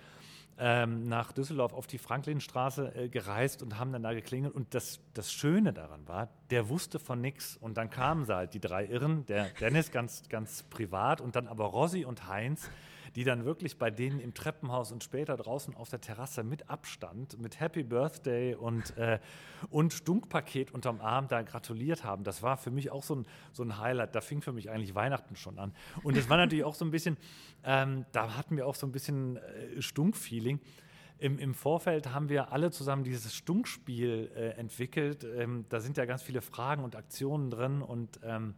ähm, 0.58 1.08
nach 1.08 1.32
Düsseldorf 1.32 1.72
auf 1.72 1.86
die 1.86 1.98
Franklinstraße 1.98 2.94
äh, 2.94 3.08
gereist 3.08 3.62
und 3.62 3.78
haben 3.78 3.92
dann 3.92 4.02
da 4.02 4.12
geklingelt. 4.12 4.54
Und 4.54 4.74
das, 4.74 5.00
das 5.14 5.32
Schöne 5.32 5.72
daran 5.72 6.06
war, 6.06 6.28
der 6.50 6.68
wusste 6.68 6.98
von 6.98 7.20
nichts. 7.20 7.56
Und 7.56 7.76
dann 7.76 7.90
kamen 7.90 8.24
sie 8.24 8.34
halt, 8.34 8.54
die 8.54 8.60
drei 8.60 8.86
Irren, 8.86 9.26
der 9.26 9.46
Dennis 9.60 9.90
ganz, 9.90 10.28
ganz 10.28 10.62
privat 10.64 11.20
und 11.20 11.36
dann 11.36 11.48
aber 11.48 11.64
Rossi 11.64 12.04
und 12.04 12.28
Heinz, 12.28 12.70
die 13.16 13.24
dann 13.24 13.44
wirklich 13.44 13.78
bei 13.78 13.90
denen 13.90 14.18
im 14.18 14.34
Treppenhaus 14.34 14.90
und 14.90 15.04
später 15.04 15.36
draußen 15.36 15.74
auf 15.74 15.88
der 15.88 16.00
Terrasse 16.00 16.42
mit 16.42 16.68
Abstand, 16.68 17.38
mit 17.38 17.60
Happy 17.60 17.84
Birthday 17.84 18.54
und, 18.54 18.96
äh, 18.96 19.20
und 19.70 19.92
Stunkpaket 19.92 20.72
unterm 20.72 21.00
Arm 21.00 21.28
da 21.28 21.42
gratuliert 21.42 22.02
haben. 22.02 22.24
Das 22.24 22.42
war 22.42 22.56
für 22.56 22.70
mich 22.70 22.90
auch 22.90 23.02
so 23.02 23.16
ein, 23.16 23.26
so 23.52 23.62
ein 23.62 23.78
Highlight. 23.78 24.14
Da 24.14 24.20
fing 24.20 24.42
für 24.42 24.52
mich 24.52 24.70
eigentlich 24.70 24.94
Weihnachten 24.94 25.36
schon 25.36 25.58
an. 25.58 25.72
Und 26.02 26.16
es 26.16 26.28
war 26.28 26.36
natürlich 26.36 26.64
auch 26.64 26.74
so 26.74 26.84
ein 26.84 26.90
bisschen, 26.90 27.16
ähm, 27.62 28.04
da 28.12 28.36
hatten 28.36 28.56
wir 28.56 28.66
auch 28.66 28.74
so 28.74 28.86
ein 28.86 28.92
bisschen 28.92 29.36
äh, 29.36 29.80
Stunkfeeling. 29.80 30.60
Im, 31.18 31.38
Im 31.38 31.54
Vorfeld 31.54 32.12
haben 32.12 32.28
wir 32.28 32.52
alle 32.52 32.72
zusammen 32.72 33.04
dieses 33.04 33.34
Stunkspiel 33.34 34.32
äh, 34.34 34.48
entwickelt. 34.58 35.24
Ähm, 35.24 35.64
da 35.68 35.80
sind 35.80 35.96
ja 35.96 36.04
ganz 36.04 36.22
viele 36.22 36.42
Fragen 36.42 36.82
und 36.82 36.96
Aktionen 36.96 37.50
drin 37.50 37.80
und 37.80 38.18
ähm, 38.24 38.54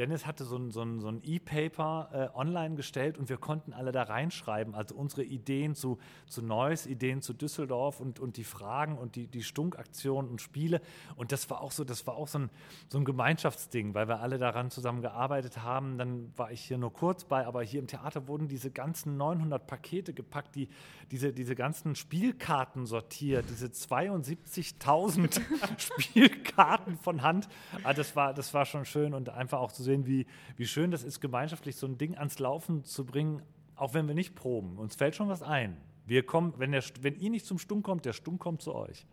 Dennis 0.00 0.24
hatte 0.24 0.46
so 0.46 0.56
ein, 0.56 0.70
so 0.70 0.80
ein, 0.80 0.98
so 1.00 1.08
ein 1.08 1.20
E-Paper 1.22 2.32
äh, 2.32 2.38
online 2.38 2.74
gestellt 2.74 3.18
und 3.18 3.28
wir 3.28 3.36
konnten 3.36 3.74
alle 3.74 3.92
da 3.92 4.04
reinschreiben, 4.04 4.74
also 4.74 4.94
unsere 4.94 5.24
Ideen 5.24 5.74
zu, 5.74 5.98
zu 6.26 6.40
Neuss, 6.40 6.86
Ideen 6.86 7.20
zu 7.20 7.34
Düsseldorf 7.34 8.00
und, 8.00 8.18
und 8.18 8.38
die 8.38 8.44
Fragen 8.44 8.96
und 8.96 9.14
die, 9.14 9.26
die 9.26 9.42
Stunkaktionen 9.42 10.30
und 10.30 10.40
Spiele. 10.40 10.80
Und 11.16 11.32
das 11.32 11.50
war 11.50 11.60
auch 11.60 11.70
so, 11.70 11.84
das 11.84 12.06
war 12.06 12.14
auch 12.14 12.28
so 12.28 12.38
ein, 12.38 12.50
so 12.88 12.96
ein 12.96 13.04
Gemeinschaftsding, 13.04 13.92
weil 13.92 14.08
wir 14.08 14.20
alle 14.20 14.38
daran 14.38 14.70
zusammen 14.70 15.02
gearbeitet 15.02 15.62
haben. 15.62 15.98
Dann 15.98 16.32
war 16.34 16.50
ich 16.50 16.62
hier 16.62 16.78
nur 16.78 16.94
kurz 16.94 17.24
bei, 17.24 17.46
aber 17.46 17.62
hier 17.62 17.80
im 17.80 17.86
Theater 17.86 18.26
wurden 18.26 18.48
diese 18.48 18.70
ganzen 18.70 19.18
900 19.18 19.66
Pakete 19.66 20.14
gepackt, 20.14 20.56
die, 20.56 20.70
diese, 21.10 21.34
diese 21.34 21.54
ganzen 21.54 21.94
Spielkarten 21.94 22.86
sortiert, 22.86 23.50
diese 23.50 23.66
72.000 23.66 25.42
Spielkarten 26.00 26.96
von 26.96 27.20
Hand. 27.20 27.50
Ah, 27.82 27.92
das, 27.92 28.16
war, 28.16 28.32
das 28.32 28.54
war 28.54 28.64
schon 28.64 28.86
schön 28.86 29.12
und 29.12 29.28
einfach 29.28 29.58
auch 29.58 29.72
zu 29.72 29.82
sehen, 29.82 29.89
wie, 30.06 30.26
wie 30.56 30.66
schön 30.66 30.90
das 30.90 31.04
ist, 31.04 31.20
gemeinschaftlich 31.20 31.76
so 31.76 31.86
ein 31.86 31.98
Ding 31.98 32.16
ans 32.16 32.38
Laufen 32.38 32.84
zu 32.84 33.04
bringen, 33.04 33.42
auch 33.76 33.94
wenn 33.94 34.06
wir 34.06 34.14
nicht 34.14 34.34
proben. 34.34 34.78
Uns 34.78 34.94
fällt 34.94 35.14
schon 35.14 35.28
was 35.28 35.42
ein. 35.42 35.76
Wir 36.06 36.24
kommen, 36.24 36.54
wenn, 36.58 36.72
der, 36.72 36.82
wenn 37.02 37.16
ihr 37.16 37.30
nicht 37.30 37.46
zum 37.46 37.58
Stunk 37.58 37.84
kommt, 37.84 38.04
der 38.04 38.12
Stunk 38.12 38.40
kommt 38.40 38.62
zu 38.62 38.74
euch. 38.74 39.06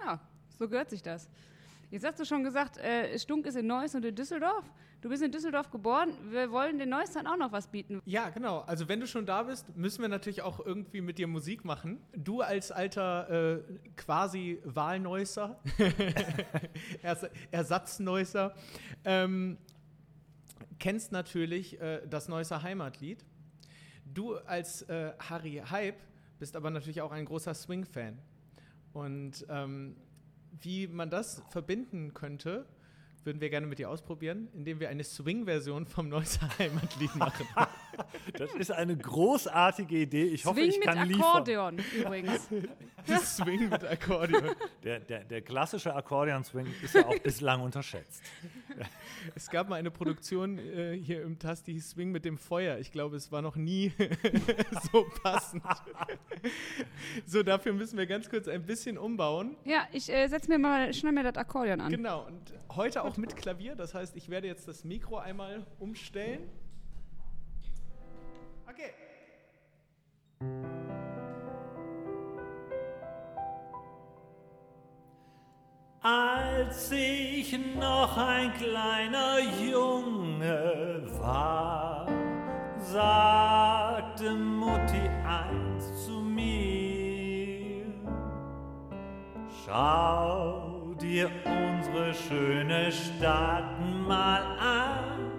Ja, 0.00 0.20
so 0.58 0.68
gehört 0.68 0.90
sich 0.90 1.02
das. 1.02 1.28
Jetzt 1.92 2.06
hast 2.06 2.18
du 2.18 2.24
schon 2.24 2.42
gesagt, 2.42 2.78
äh, 2.78 3.18
Stunk 3.18 3.46
ist 3.46 3.54
in 3.54 3.66
Neuss 3.66 3.94
und 3.94 4.02
in 4.04 4.14
Düsseldorf. 4.14 4.64
Du 5.02 5.10
bist 5.10 5.22
in 5.22 5.30
Düsseldorf 5.30 5.70
geboren. 5.70 6.14
Wir 6.30 6.50
wollen 6.50 6.78
den 6.78 6.88
Neussern 6.88 7.26
auch 7.26 7.36
noch 7.36 7.52
was 7.52 7.66
bieten. 7.66 8.00
Ja, 8.06 8.30
genau. 8.30 8.60
Also 8.60 8.88
wenn 8.88 8.98
du 8.98 9.06
schon 9.06 9.26
da 9.26 9.42
bist, 9.42 9.76
müssen 9.76 10.00
wir 10.00 10.08
natürlich 10.08 10.40
auch 10.40 10.64
irgendwie 10.64 11.02
mit 11.02 11.18
dir 11.18 11.26
Musik 11.26 11.66
machen. 11.66 12.00
Du 12.16 12.40
als 12.40 12.72
alter 12.72 13.58
äh, 13.58 13.62
quasi 13.96 14.58
Wahlneusser, 14.64 15.60
Ers 17.02 17.26
Ersatzneusser, 17.50 18.54
ähm, 19.04 19.58
kennst 20.82 21.12
natürlich 21.12 21.80
äh, 21.80 22.04
das 22.08 22.28
Neusser 22.28 22.64
Heimatlied. 22.64 23.24
Du 24.04 24.34
als 24.34 24.82
äh, 24.82 25.12
Harry 25.20 25.62
Hype 25.70 26.00
bist 26.40 26.56
aber 26.56 26.70
natürlich 26.70 27.00
auch 27.02 27.12
ein 27.12 27.24
großer 27.24 27.54
Swing-Fan. 27.54 28.18
Und 28.92 29.46
ähm, 29.48 29.94
wie 30.60 30.88
man 30.88 31.08
das 31.08 31.40
verbinden 31.50 32.14
könnte, 32.14 32.66
würden 33.22 33.40
wir 33.40 33.48
gerne 33.48 33.68
mit 33.68 33.78
dir 33.78 33.90
ausprobieren, 33.90 34.48
indem 34.54 34.80
wir 34.80 34.88
eine 34.88 35.04
Swing-Version 35.04 35.86
vom 35.86 36.08
Neusser 36.08 36.48
Heimatlied 36.58 37.14
machen. 37.14 37.46
Das 38.36 38.54
ist 38.54 38.70
eine 38.70 38.96
großartige 38.96 39.96
Idee. 39.96 40.24
Ich 40.24 40.44
hoffe, 40.44 40.60
Swing 40.60 40.70
ich 40.70 40.78
mit 40.78 40.86
kann 40.86 41.08
liefern. 41.08 41.22
Akkordeon 41.22 41.78
übrigens. 41.98 42.48
Swing 43.36 43.68
mit 43.68 43.84
Akkordeon. 43.84 44.50
Der, 44.84 45.00
der, 45.00 45.24
der 45.24 45.42
klassische 45.42 45.94
Akkordeon-Swing 45.94 46.66
ist 46.82 46.94
ja 46.94 47.06
auch 47.06 47.18
bislang 47.22 47.62
unterschätzt. 47.62 48.22
Es 49.34 49.50
gab 49.50 49.68
mal 49.68 49.76
eine 49.76 49.90
Produktion 49.90 50.58
äh, 50.58 50.96
hier 50.96 51.22
im 51.22 51.38
TAS, 51.38 51.62
die 51.62 51.74
hieß 51.74 51.90
Swing 51.90 52.10
mit 52.10 52.24
dem 52.24 52.38
Feuer. 52.38 52.78
Ich 52.78 52.92
glaube, 52.92 53.16
es 53.16 53.32
war 53.32 53.42
noch 53.42 53.56
nie 53.56 53.92
so 54.92 55.06
passend. 55.22 55.62
so, 57.26 57.42
dafür 57.42 57.72
müssen 57.72 57.98
wir 57.98 58.06
ganz 58.06 58.28
kurz 58.28 58.48
ein 58.48 58.64
bisschen 58.64 58.98
umbauen. 58.98 59.56
Ja, 59.64 59.86
ich 59.92 60.12
äh, 60.12 60.28
setze 60.28 60.48
mir 60.48 60.58
mal 60.58 60.92
schnell 60.94 61.12
mir 61.12 61.24
das 61.24 61.36
Akkordeon 61.36 61.80
an. 61.80 61.90
Genau, 61.90 62.26
und 62.26 62.54
heute 62.76 63.02
auch 63.02 63.16
mit 63.16 63.36
Klavier. 63.36 63.74
Das 63.74 63.94
heißt, 63.94 64.16
ich 64.16 64.28
werde 64.28 64.46
jetzt 64.46 64.68
das 64.68 64.84
Mikro 64.84 65.18
einmal 65.18 65.66
umstellen. 65.78 66.48
Als 76.04 76.90
ich 76.90 77.56
noch 77.78 78.16
ein 78.16 78.52
kleiner 78.54 79.38
Junge 79.62 81.02
war, 81.20 82.08
sagte 82.78 84.34
Mutti 84.34 85.08
einst 85.24 86.06
zu 86.06 86.12
mir, 86.22 87.84
schau 89.64 90.92
dir 91.00 91.30
unsere 91.44 92.12
schöne 92.14 92.90
Stadt 92.90 93.78
mal 94.08 94.42
an 94.58 95.30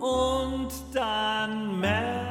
und 0.00 0.72
dann 0.92 1.78
merke 1.78 2.25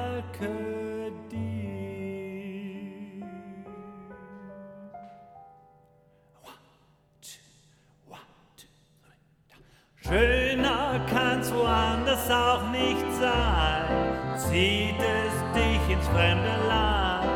Schöner 10.16 11.02
kann's 11.10 11.54
woanders 11.54 12.32
auch 12.32 12.70
nicht 12.70 13.06
sein, 13.20 14.38
zieht 14.38 14.96
es 14.98 15.34
dich 15.54 15.94
ins 15.94 16.08
fremde 16.08 16.56
Land. 16.70 17.28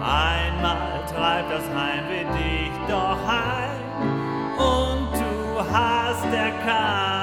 Einmal 0.00 1.04
treibt 1.12 1.50
das 1.50 1.64
Heimweh 1.74 2.22
dich 2.38 2.70
doch 2.88 3.18
heim 3.26 3.82
und 4.58 5.12
du 5.12 5.72
hast 5.72 6.32
erkannt. 6.32 7.13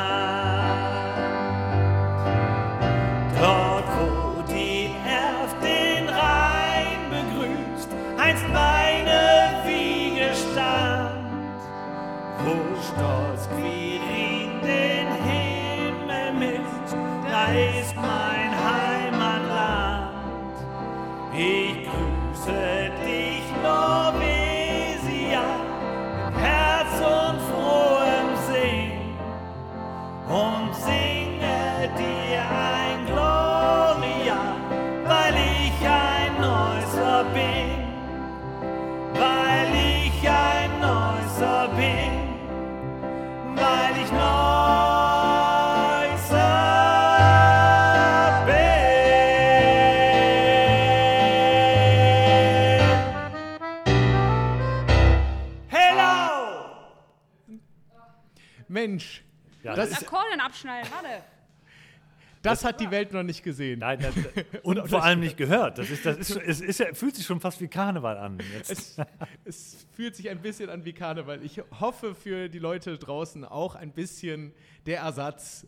Abschneiden, 61.01 61.24
warte. 61.24 62.41
das 62.41 62.63
hat 62.63 62.79
die 62.79 62.91
Welt 62.91 63.13
noch 63.13 63.24
nicht 63.24 63.43
gesehen. 63.43 63.79
Nein, 63.79 64.00
das, 64.00 64.13
und 64.63 64.89
vor 64.89 65.03
allem 65.03 65.20
nicht 65.20 65.38
gehört. 65.38 65.77
Das 65.77 65.89
ist, 65.89 66.05
das 66.05 66.17
ist, 66.17 66.36
es 66.36 66.62
ist 66.62 66.79
ja, 66.79 66.93
fühlt 66.93 67.15
sich 67.15 67.25
schon 67.25 67.39
fast 67.39 67.62
wie 67.62 67.67
Karneval 67.67 68.17
an. 68.17 68.39
Jetzt. 68.53 68.72
Es, 68.72 68.98
es 69.46 69.88
fühlt 69.96 70.15
sich 70.15 70.29
ein 70.29 70.41
bisschen 70.41 70.70
an 70.70 70.86
wie 70.86 70.93
Karneval. 70.93 71.43
Ich 71.43 71.62
hoffe 71.79 72.15
für 72.15 72.50
die 72.50 72.60
Leute 72.60 72.98
draußen 72.98 73.46
auch 73.46 73.75
ein 73.75 73.91
bisschen 73.91 74.53
der 74.86 75.00
Ersatz. 75.00 75.67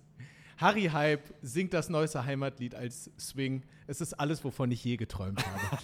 Harry 0.57 0.85
Hype 0.85 1.33
singt 1.41 1.73
das 1.73 1.89
neueste 1.89 2.25
Heimatlied 2.25 2.75
als 2.75 3.11
Swing. 3.19 3.63
Es 3.87 4.01
ist 4.01 4.13
alles, 4.13 4.43
wovon 4.43 4.71
ich 4.71 4.83
je 4.83 4.97
geträumt 4.97 5.45
habe. 5.45 5.81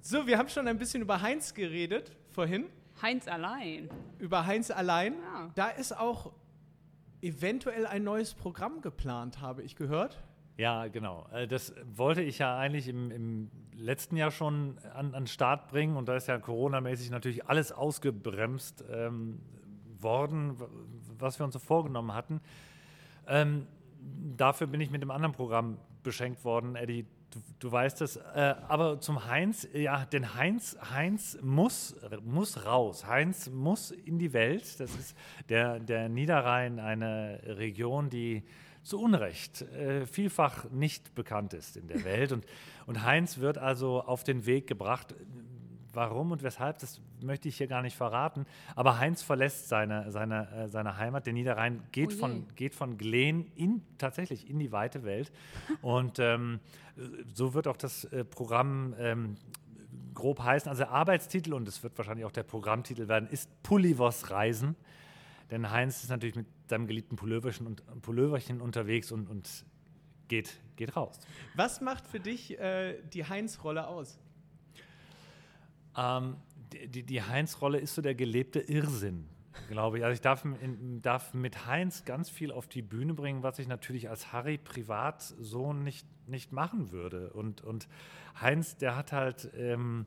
So, 0.00 0.26
wir 0.26 0.38
haben 0.38 0.48
schon 0.48 0.66
ein 0.66 0.78
bisschen 0.78 1.02
über 1.02 1.20
Heinz 1.20 1.52
geredet 1.52 2.12
vorhin. 2.30 2.64
Heinz 3.02 3.28
allein. 3.28 3.90
Über 4.18 4.46
Heinz 4.46 4.70
allein. 4.70 5.12
Ja. 5.14 5.50
Da 5.54 5.68
ist 5.68 5.94
auch 5.94 6.32
eventuell 7.22 7.86
ein 7.86 8.04
neues 8.04 8.34
Programm 8.34 8.80
geplant, 8.80 9.40
habe 9.40 9.62
ich 9.62 9.76
gehört. 9.76 10.22
Ja, 10.56 10.88
genau. 10.88 11.26
Äh, 11.32 11.46
Das 11.46 11.74
wollte 11.94 12.22
ich 12.22 12.38
ja 12.38 12.56
eigentlich 12.58 12.88
im, 12.88 13.10
im 13.10 13.50
letzten 13.76 14.16
Jahr 14.16 14.30
schon 14.30 14.76
an, 14.94 15.12
den 15.12 15.26
Start 15.26 15.68
bringen 15.68 15.96
und 15.96 16.08
da 16.08 16.16
ist 16.16 16.26
ja 16.26 16.38
Corona-mäßig 16.38 17.10
natürlich 17.10 17.46
alles 17.46 17.70
ausgebremst 17.72 18.84
ähm, 18.90 19.40
worden, 20.00 20.56
was 21.18 21.38
wir 21.38 21.44
uns 21.44 21.54
so 21.54 21.60
vorgenommen 21.60 22.12
hatten. 22.12 22.40
Ähm, 23.26 23.66
dafür 24.36 24.66
bin 24.66 24.80
ich 24.80 24.90
mit 24.90 25.02
einem 25.02 25.10
anderen 25.10 25.34
Programm 25.34 25.78
beschenkt 26.02 26.44
worden, 26.44 26.76
Eddie. 26.76 27.06
Du, 27.30 27.40
du 27.58 27.72
weißt 27.72 28.00
es. 28.02 28.16
Äh, 28.16 28.54
aber 28.68 29.00
zum 29.00 29.26
Heinz, 29.26 29.68
ja, 29.72 30.06
denn 30.06 30.34
Heinz, 30.34 30.76
Heinz 30.90 31.38
muss, 31.42 31.94
muss 32.22 32.64
raus. 32.64 33.06
Heinz 33.06 33.50
muss 33.50 33.90
in 33.90 34.18
die 34.18 34.32
Welt. 34.32 34.80
Das 34.80 34.94
ist 34.94 35.16
der, 35.48 35.78
der 35.80 36.08
Niederrhein, 36.08 36.78
eine 36.78 37.40
Region, 37.44 38.08
die 38.08 38.44
zu 38.82 39.00
Unrecht 39.00 39.62
äh, 39.62 40.06
vielfach 40.06 40.70
nicht 40.70 41.14
bekannt 41.14 41.52
ist 41.52 41.76
in 41.76 41.88
der 41.88 42.04
Welt. 42.04 42.32
Und, 42.32 42.46
und 42.86 43.04
Heinz 43.04 43.38
wird 43.38 43.58
also 43.58 44.02
auf 44.02 44.24
den 44.24 44.46
Weg 44.46 44.66
gebracht. 44.66 45.14
Warum 45.92 46.32
und 46.32 46.42
weshalb, 46.42 46.78
das 46.78 47.00
möchte 47.22 47.48
ich 47.48 47.56
hier 47.56 47.66
gar 47.66 47.82
nicht 47.82 47.96
verraten. 47.96 48.46
Aber 48.76 48.98
Heinz 48.98 49.22
verlässt 49.22 49.68
seine, 49.68 50.10
seine, 50.10 50.50
äh, 50.52 50.68
seine 50.68 50.96
Heimat. 50.98 51.26
Der 51.26 51.32
Niederrhein 51.32 51.82
geht, 51.92 52.12
Oh 52.12 52.18
von, 52.18 52.46
geht 52.56 52.74
von 52.74 52.98
Glen 52.98 53.50
in, 53.56 53.82
tatsächlich 53.96 54.48
in 54.48 54.58
die 54.58 54.70
weite 54.70 55.04
Welt. 55.04 55.32
Und 55.82 56.18
ähm, 56.18 56.60
so 57.32 57.54
wird 57.54 57.68
auch 57.68 57.76
das 57.76 58.04
äh, 58.04 58.24
Programm 58.24 58.94
ähm, 58.98 59.36
grob 60.14 60.42
heißen. 60.42 60.68
Also 60.68 60.82
der 60.82 60.90
Arbeitstitel, 60.90 61.54
und 61.54 61.68
es 61.68 61.82
wird 61.82 61.96
wahrscheinlich 61.96 62.26
auch 62.26 62.32
der 62.32 62.42
Programmtitel 62.42 63.08
werden, 63.08 63.28
ist 63.28 63.50
Pullivers 63.62 64.30
Reisen. 64.30 64.76
Denn 65.50 65.70
Heinz 65.70 66.02
ist 66.02 66.10
natürlich 66.10 66.34
mit 66.34 66.46
seinem 66.66 66.86
geliebten 66.86 67.16
Pulloverchen, 67.16 67.66
und, 67.66 68.02
Pulloverchen 68.02 68.60
unterwegs 68.60 69.12
und, 69.12 69.30
und 69.30 69.64
geht, 70.26 70.60
geht 70.76 70.96
raus. 70.96 71.18
Was 71.54 71.80
macht 71.80 72.06
für 72.06 72.20
dich 72.20 72.58
äh, 72.58 73.00
die 73.12 73.24
Heinz-Rolle 73.24 73.86
aus? 73.86 74.18
Ähm, 75.98 76.36
die, 76.72 77.02
die, 77.02 77.22
Heinz-Rolle 77.22 77.78
ist 77.78 77.94
so 77.94 78.02
der 78.02 78.14
gelebte 78.14 78.60
Irrsinn, 78.60 79.28
glaube 79.68 79.98
ich. 79.98 80.04
Also 80.04 80.14
ich 80.14 80.20
darf, 80.20 80.44
in, 80.44 81.02
darf 81.02 81.34
mit 81.34 81.66
Heinz 81.66 82.04
ganz 82.04 82.30
viel 82.30 82.52
auf 82.52 82.68
die 82.68 82.82
Bühne 82.82 83.14
bringen, 83.14 83.42
was 83.42 83.58
ich 83.58 83.66
natürlich 83.66 84.08
als 84.08 84.32
Harry 84.32 84.58
privat 84.58 85.22
so 85.22 85.72
nicht, 85.72 86.06
nicht 86.28 86.52
machen 86.52 86.92
würde. 86.92 87.30
Und, 87.30 87.62
und 87.62 87.88
Heinz, 88.40 88.76
der 88.76 88.96
hat 88.96 89.12
halt 89.12 89.50
ähm, 89.56 90.06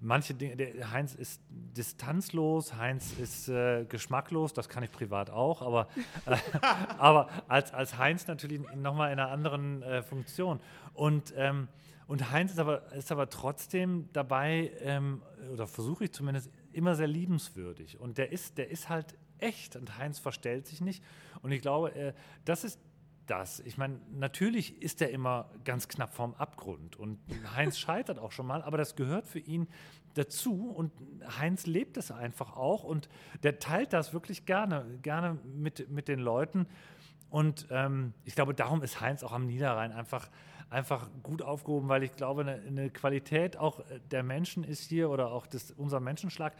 manche 0.00 0.34
Dinge, 0.34 0.56
der, 0.56 0.90
Heinz 0.90 1.14
ist 1.14 1.40
distanzlos, 1.48 2.74
Heinz 2.74 3.12
ist 3.18 3.48
äh, 3.48 3.84
geschmacklos, 3.84 4.52
das 4.52 4.68
kann 4.68 4.82
ich 4.82 4.92
privat 4.92 5.30
auch, 5.30 5.62
aber, 5.62 5.88
äh, 6.26 6.36
aber 6.98 7.28
als, 7.48 7.72
als 7.72 7.98
Heinz 7.98 8.26
natürlich 8.26 8.60
nochmal 8.74 9.12
in 9.12 9.18
einer 9.18 9.30
anderen 9.30 9.82
äh, 9.82 10.02
Funktion. 10.02 10.60
Und, 10.94 11.34
ähm, 11.36 11.68
und 12.06 12.30
Heinz 12.30 12.52
ist 12.52 12.58
aber, 12.58 12.92
ist 12.92 13.10
aber 13.10 13.28
trotzdem 13.28 14.08
dabei, 14.12 14.72
ähm, 14.80 15.22
oder 15.52 15.66
versuche 15.66 16.04
ich 16.04 16.12
zumindest, 16.12 16.50
immer 16.72 16.94
sehr 16.94 17.08
liebenswürdig. 17.08 17.98
Und 17.98 18.18
der 18.18 18.32
ist, 18.32 18.58
der 18.58 18.70
ist 18.70 18.88
halt 18.88 19.16
echt 19.38 19.76
und 19.76 19.98
Heinz 19.98 20.18
verstellt 20.18 20.66
sich 20.66 20.80
nicht. 20.80 21.02
Und 21.42 21.52
ich 21.52 21.62
glaube, 21.62 21.94
äh, 21.94 22.12
das 22.44 22.64
ist 22.64 22.80
das. 23.26 23.60
Ich 23.60 23.78
meine, 23.78 24.00
natürlich 24.10 24.80
ist 24.82 25.02
er 25.02 25.10
immer 25.10 25.50
ganz 25.64 25.88
knapp 25.88 26.14
vorm 26.14 26.34
Abgrund 26.34 26.96
und 26.96 27.18
Heinz 27.54 27.78
scheitert 27.78 28.18
auch 28.18 28.32
schon 28.32 28.46
mal, 28.46 28.62
aber 28.62 28.78
das 28.78 28.96
gehört 28.96 29.26
für 29.26 29.38
ihn 29.38 29.68
dazu 30.14 30.70
und 30.70 30.92
Heinz 31.38 31.66
lebt 31.66 31.96
es 31.96 32.10
einfach 32.10 32.56
auch 32.56 32.84
und 32.84 33.08
der 33.42 33.58
teilt 33.58 33.92
das 33.92 34.12
wirklich 34.12 34.46
gerne, 34.46 34.86
gerne 35.02 35.38
mit, 35.44 35.90
mit 35.90 36.08
den 36.08 36.20
Leuten. 36.20 36.66
Und 37.28 37.66
ähm, 37.70 38.14
ich 38.24 38.34
glaube, 38.34 38.54
darum 38.54 38.82
ist 38.82 39.00
Heinz 39.00 39.22
auch 39.22 39.32
am 39.32 39.46
Niederrhein 39.46 39.92
einfach, 39.92 40.30
einfach 40.70 41.08
gut 41.22 41.42
aufgehoben, 41.42 41.88
weil 41.88 42.02
ich 42.02 42.14
glaube, 42.16 42.42
eine, 42.42 42.62
eine 42.66 42.90
Qualität 42.90 43.56
auch 43.56 43.80
der 44.10 44.22
Menschen 44.22 44.64
ist 44.64 44.88
hier 44.88 45.10
oder 45.10 45.32
auch 45.32 45.46
unser 45.76 46.00
Menschenschlag. 46.00 46.54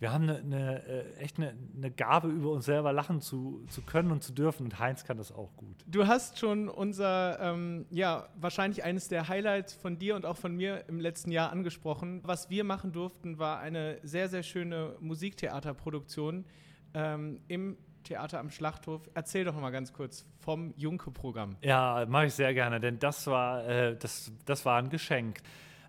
Wir 0.00 0.12
haben 0.12 0.30
eine, 0.30 0.38
eine, 0.38 0.86
äh, 0.86 1.14
echt 1.18 1.36
eine, 1.36 1.54
eine 1.76 1.90
Gabe, 1.90 2.28
über 2.28 2.50
uns 2.52 2.64
selber 2.64 2.90
lachen 2.90 3.20
zu, 3.20 3.62
zu 3.68 3.82
können 3.82 4.10
und 4.10 4.22
zu 4.22 4.32
dürfen. 4.32 4.64
Und 4.64 4.78
Heinz 4.78 5.04
kann 5.04 5.18
das 5.18 5.30
auch 5.30 5.54
gut. 5.56 5.76
Du 5.86 6.06
hast 6.06 6.38
schon 6.38 6.70
unser, 6.70 7.38
ähm, 7.38 7.84
ja, 7.90 8.30
wahrscheinlich 8.34 8.82
eines 8.82 9.08
der 9.08 9.28
Highlights 9.28 9.74
von 9.74 9.98
dir 9.98 10.16
und 10.16 10.24
auch 10.24 10.38
von 10.38 10.56
mir 10.56 10.84
im 10.88 11.00
letzten 11.00 11.30
Jahr 11.30 11.52
angesprochen. 11.52 12.22
Was 12.24 12.48
wir 12.48 12.64
machen 12.64 12.92
durften, 12.92 13.38
war 13.38 13.60
eine 13.60 13.98
sehr, 14.02 14.30
sehr 14.30 14.42
schöne 14.42 14.96
Musiktheaterproduktion 15.00 16.46
ähm, 16.94 17.40
im 17.48 17.76
Theater 18.04 18.40
am 18.40 18.48
Schlachthof. 18.48 19.02
Erzähl 19.12 19.44
doch 19.44 19.54
mal 19.54 19.70
ganz 19.70 19.92
kurz 19.92 20.26
vom 20.38 20.72
Junke-Programm. 20.78 21.56
Ja, 21.60 22.06
mache 22.08 22.26
ich 22.26 22.34
sehr 22.34 22.54
gerne, 22.54 22.80
denn 22.80 22.98
das 22.98 23.26
war, 23.26 23.68
äh, 23.68 23.96
das, 23.98 24.32
das 24.46 24.64
war 24.64 24.78
ein 24.78 24.88
Geschenk. 24.88 25.42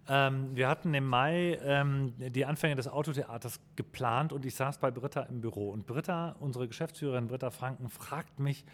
Ähm, 0.08 0.56
wir 0.56 0.68
hatten 0.68 0.94
im 0.94 1.06
Mai 1.06 1.60
ähm, 1.64 2.14
die 2.18 2.46
Anfänge 2.46 2.76
des 2.76 2.88
Autotheaters 2.88 3.60
geplant 3.76 4.34
und 4.34 4.46
ich 4.46 4.56
saß 4.56 4.80
bei 4.80 4.92
Britta 4.92 5.22
im 5.24 5.42
Büro. 5.42 5.70
Und 5.70 5.86
Britta, 5.86 6.36
unsere 6.40 6.68
Geschäftsführerin 6.68 7.28
Britta 7.28 7.52
Franken, 7.52 7.90
fragt 7.90 8.40
mich, 8.40 8.66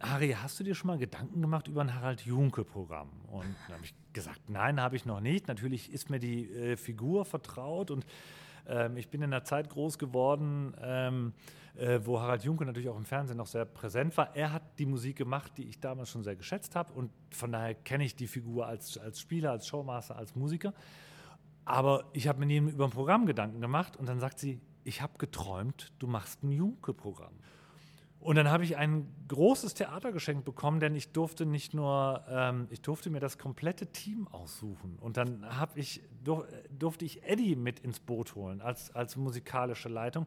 Harry, 0.00 0.36
hast 0.40 0.60
du 0.60 0.64
dir 0.64 0.74
schon 0.74 0.88
mal 0.88 0.98
Gedanken 0.98 1.40
gemacht 1.40 1.66
über 1.66 1.80
ein 1.80 1.94
Harald 1.94 2.20
Junke-Programm? 2.20 3.08
Und 3.32 3.56
dann 3.66 3.76
habe 3.76 3.84
ich 3.84 3.94
gesagt, 4.12 4.48
nein, 4.48 4.80
habe 4.80 4.94
ich 4.94 5.06
noch 5.06 5.20
nicht. 5.20 5.48
Natürlich 5.48 5.92
ist 5.92 6.10
mir 6.10 6.20
die 6.20 6.50
äh, 6.52 6.76
Figur 6.76 7.24
vertraut 7.24 7.90
und 7.90 8.06
ähm, 8.68 8.96
ich 8.96 9.08
bin 9.08 9.22
in 9.22 9.32
einer 9.32 9.44
Zeit 9.44 9.68
groß 9.70 9.98
geworden, 9.98 10.74
ähm, 10.80 11.32
äh, 11.76 12.00
wo 12.04 12.20
Harald 12.20 12.44
Junke 12.44 12.64
natürlich 12.64 12.88
auch 12.88 12.96
im 12.96 13.04
Fernsehen 13.04 13.36
noch 13.36 13.46
sehr 13.46 13.64
präsent 13.64 14.16
war. 14.16 14.34
Er 14.34 14.52
hat 14.52 14.62
die 14.78 14.86
Musik 14.86 15.16
gemacht, 15.16 15.52
die 15.56 15.68
ich 15.68 15.80
damals 15.80 16.10
schon 16.10 16.22
sehr 16.22 16.36
geschätzt 16.36 16.76
habe 16.76 16.92
und 16.92 17.10
von 17.30 17.52
daher 17.52 17.74
kenne 17.74 18.04
ich 18.04 18.16
die 18.16 18.26
Figur 18.26 18.66
als, 18.66 18.98
als 18.98 19.20
Spieler, 19.20 19.52
als 19.52 19.66
Showmaster, 19.66 20.16
als 20.16 20.34
Musiker. 20.34 20.74
Aber 21.64 22.04
ich 22.12 22.28
habe 22.28 22.40
mir 22.40 22.46
nie 22.46 22.58
über 22.58 22.84
ein 22.84 22.90
Programm 22.90 23.26
Gedanken 23.26 23.60
gemacht 23.60 23.96
und 23.96 24.08
dann 24.08 24.20
sagt 24.20 24.38
sie, 24.38 24.60
ich 24.84 25.02
habe 25.02 25.18
geträumt, 25.18 25.92
du 25.98 26.06
machst 26.06 26.42
ein 26.42 26.50
Junke-Programm. 26.50 27.34
Und 28.20 28.36
dann 28.36 28.50
habe 28.50 28.64
ich 28.64 28.76
ein 28.76 29.06
großes 29.28 29.74
Theatergeschenk 29.74 30.44
bekommen, 30.44 30.80
denn 30.80 30.94
ich 30.96 31.12
durfte 31.12 31.46
nicht 31.46 31.72
nur, 31.72 32.24
ähm, 32.28 32.66
ich 32.70 32.82
durfte 32.82 33.10
mir 33.10 33.20
das 33.20 33.38
komplette 33.38 33.86
Team 33.86 34.26
aussuchen. 34.28 34.98
Und 35.00 35.16
dann 35.16 35.46
ich, 35.76 36.02
dur 36.24 36.46
durfte 36.76 37.04
ich 37.04 37.22
Eddie 37.22 37.54
mit 37.54 37.78
ins 37.78 38.00
Boot 38.00 38.34
holen 38.34 38.60
als, 38.60 38.94
als 38.94 39.16
musikalische 39.16 39.88
Leitung. 39.88 40.26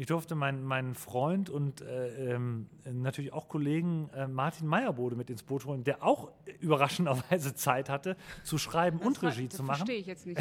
Ich 0.00 0.06
durfte 0.06 0.36
meinen, 0.36 0.62
meinen 0.62 0.94
Freund 0.94 1.50
und 1.50 1.80
äh, 1.80 2.32
ähm, 2.34 2.68
natürlich 2.84 3.32
auch 3.32 3.48
Kollegen 3.48 4.08
äh, 4.14 4.28
Martin 4.28 4.68
Meyerbode 4.68 5.16
mit 5.16 5.28
ins 5.28 5.42
Boot 5.42 5.64
holen, 5.64 5.82
der 5.82 6.04
auch 6.04 6.30
überraschenderweise 6.60 7.56
Zeit 7.56 7.90
hatte, 7.90 8.16
zu 8.44 8.58
schreiben 8.58 9.00
und 9.00 9.16
Das 9.16 9.22
war- 9.24 9.30
Regie 9.32 9.48
das 9.48 9.56
zu 9.56 9.62
machen. 9.64 9.78
Verstehe 9.78 9.98
ich 9.98 10.06
jetzt 10.06 10.24
nicht. 10.24 10.40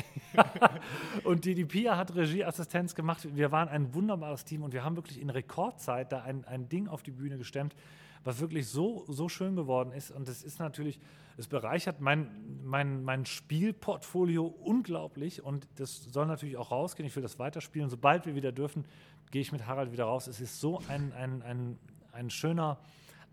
Und 1.24 1.46
die, 1.46 1.56
die 1.56 1.66
Pia 1.66 1.98
hat 1.98 2.16
Regieassistenz 2.16 2.94
gemacht. 2.94 3.28
Wir 3.36 3.52
waren 3.52 3.68
ein 3.68 3.94
wunderbares 3.96 4.46
Team 4.46 4.62
und 4.62 4.74
wir 4.74 4.84
haben 4.84 4.96
wirklich 4.96 5.20
in 5.20 5.30
Rekordzeit 5.32 6.12
da 6.12 6.22
ein, 6.22 6.46
ein 6.46 6.70
Ding 6.70 6.88
auf 6.88 7.02
die 7.02 7.12
Bühne 7.12 7.38
gestemmt, 7.40 7.76
was 8.24 8.40
wirklich 8.40 8.68
so, 8.68 9.06
so 9.08 9.28
schön 9.28 9.56
geworden 9.56 9.92
ist. 9.92 10.12
Und 10.12 10.30
es 10.30 10.44
ist 10.44 10.60
natürlich, 10.60 11.00
es 11.38 11.48
bereichert 11.48 12.00
mein, 12.00 12.30
mein, 12.64 13.04
mein 13.04 13.26
Spielportfolio 13.26 14.46
unglaublich 14.46 15.44
und 15.44 15.68
das 15.76 16.04
soll 16.04 16.28
natürlich 16.28 16.58
auch 16.58 16.72
rausgehen. 16.72 17.08
Ich 17.08 17.16
will 17.16 17.24
das 17.24 17.40
weiterspielen. 17.40 17.90
Sobald 17.90 18.26
wir 18.26 18.36
wieder 18.36 18.52
dürfen, 18.52 18.86
gehe 19.32 19.42
ich 19.42 19.52
mit 19.52 19.66
Harald 19.66 19.92
wieder 19.92 20.06
raus. 20.06 20.28
Es 20.28 20.40
ist 20.40 20.60
so 20.60 20.82
ein, 20.88 21.14
ein, 21.14 21.42
ein, 21.42 21.80
ein 22.14 22.30
schöner 22.30 22.78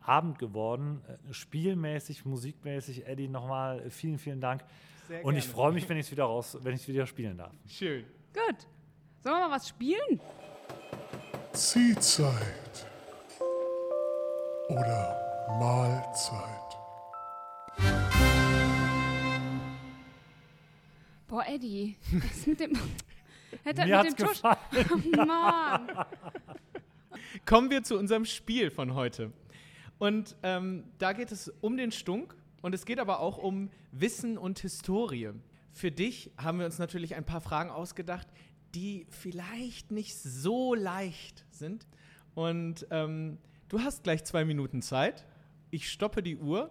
Abend 0.01 0.39
geworden, 0.39 1.03
äh, 1.09 1.33
spielmäßig, 1.33 2.25
musikmäßig. 2.25 3.07
Eddie, 3.07 3.29
nochmal 3.29 3.91
vielen, 3.91 4.19
vielen 4.19 4.41
Dank. 4.41 4.65
Sehr 5.09 5.25
Und 5.25 5.37
ich 5.37 5.47
freue 5.47 5.73
mich, 5.73 5.89
wenn 5.89 5.97
ich 5.97 6.07
es 6.07 6.13
wieder 6.13 6.25
raus, 6.25 6.59
wenn 6.61 6.75
ich 6.75 6.87
wieder 6.87 7.07
spielen 7.07 7.39
darf. 7.39 7.53
Schön. 7.67 8.05
Gut. 8.33 8.67
Sollen 9.23 9.37
wir 9.37 9.49
mal 9.49 9.57
was 9.57 9.69
spielen? 9.69 10.21
Ziehzeit. 11.53 12.87
Oder 14.69 15.47
Mahlzeit. 15.59 16.65
Boah, 21.29 21.45
Eddie. 21.47 21.97
Das 22.13 22.47
mit 22.47 22.61
dem. 22.61 22.79
Hätte 23.63 23.83
Mir 23.87 24.03
mit 24.03 24.07
hat's 24.07 24.15
dem 24.15 24.27
Tusch. 24.27 24.43
gefallen. 24.43 25.11
Mann. 25.27 26.07
kommen 27.47 27.71
wir 27.71 27.83
zu 27.83 27.99
unserem 27.99 28.25
Spiel 28.25 28.71
von 28.71 28.95
heute. 28.95 29.33
Und 29.99 30.37
ähm, 30.43 30.85
da 30.99 31.13
geht 31.13 31.33
es 31.33 31.49
um 31.61 31.77
den 31.77 31.93
Stunk 31.93 32.35
und 32.63 32.75
es 32.75 32.85
geht 32.85 32.99
aber 32.99 33.21
auch 33.21 33.39
um 33.39 33.71
Wissen 33.93 34.39
und 34.39 34.59
Historie. 34.59 35.31
Für 35.73 35.91
dich 35.91 36.31
haben 36.37 36.59
wir 36.59 36.67
uns 36.67 36.79
natürlich 36.79 37.15
ein 37.15 37.25
paar 37.25 37.41
Fragen 37.41 37.71
ausgedacht, 37.71 38.29
die 38.75 39.07
vielleicht 39.09 39.91
nicht 39.91 40.17
so 40.17 40.75
leicht 40.75 41.45
sind. 41.51 41.87
Und 42.35 42.87
ähm, 42.91 43.39
du 43.69 43.81
hast 43.81 44.03
gleich 44.03 44.25
zwei 44.25 44.45
Minuten 44.45 44.83
Zeit. 44.83 45.27
Ich 45.71 45.89
stoppe 45.91 46.23
die 46.23 46.37
Uhr 46.37 46.71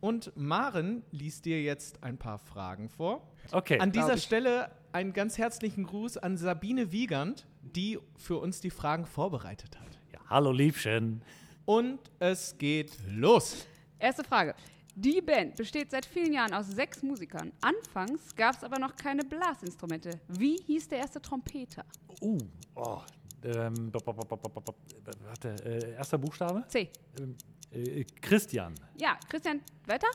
und 0.00 0.32
Maren 0.36 1.04
liest 1.10 1.44
dir 1.44 1.62
jetzt 1.62 2.02
ein 2.02 2.18
paar 2.18 2.38
Fragen 2.38 2.88
vor. 2.88 3.26
Okay. 3.52 3.78
An 3.78 3.92
dieser. 3.92 4.16
Stelle 4.18 4.70
einen 4.92 5.12
ganz 5.12 5.38
herzlichen 5.38 5.84
Gruß 5.84 6.18
an 6.18 6.36
Sabine 6.36 6.92
Wiegand, 6.92 7.46
die 7.62 7.98
für 8.16 8.38
uns 8.38 8.60
die 8.60 8.70
Fragen 8.70 9.06
vorbereitet 9.06 9.78
hat. 9.80 9.98
ja, 10.12 10.20
hallo 10.28 10.52
Liebchen. 10.52 11.22
Und 11.64 12.00
es 12.18 12.56
geht 12.58 12.92
los. 13.08 13.66
Erste 13.98 14.24
Frage. 14.24 14.54
Die 14.94 15.22
Band 15.22 15.56
besteht 15.56 15.90
seit 15.90 16.04
vielen 16.04 16.34
Jahren 16.34 16.52
aus 16.52 16.66
sechs 16.68 17.02
Musikern. 17.02 17.52
Anfangs 17.62 18.34
gab 18.36 18.54
es 18.56 18.64
aber 18.64 18.78
noch 18.78 18.94
keine 18.94 19.24
Blasinstrumente. 19.24 20.20
Wie 20.28 20.56
hieß 20.66 20.88
der 20.88 20.98
erste 20.98 21.20
Trompeter? 21.22 21.84
Uh, 22.20 22.38
oh. 22.74 23.00
Ähm, 23.44 23.92
warte, 23.92 25.48
äh, 25.64 25.94
erster 25.94 26.18
Buchstabe? 26.18 26.64
C. 26.68 26.90
Ähm, 27.18 27.36
äh, 27.72 28.04
Christian. 28.20 28.74
Ja, 29.00 29.18
Christian, 29.28 29.60
weiter? 29.86 30.06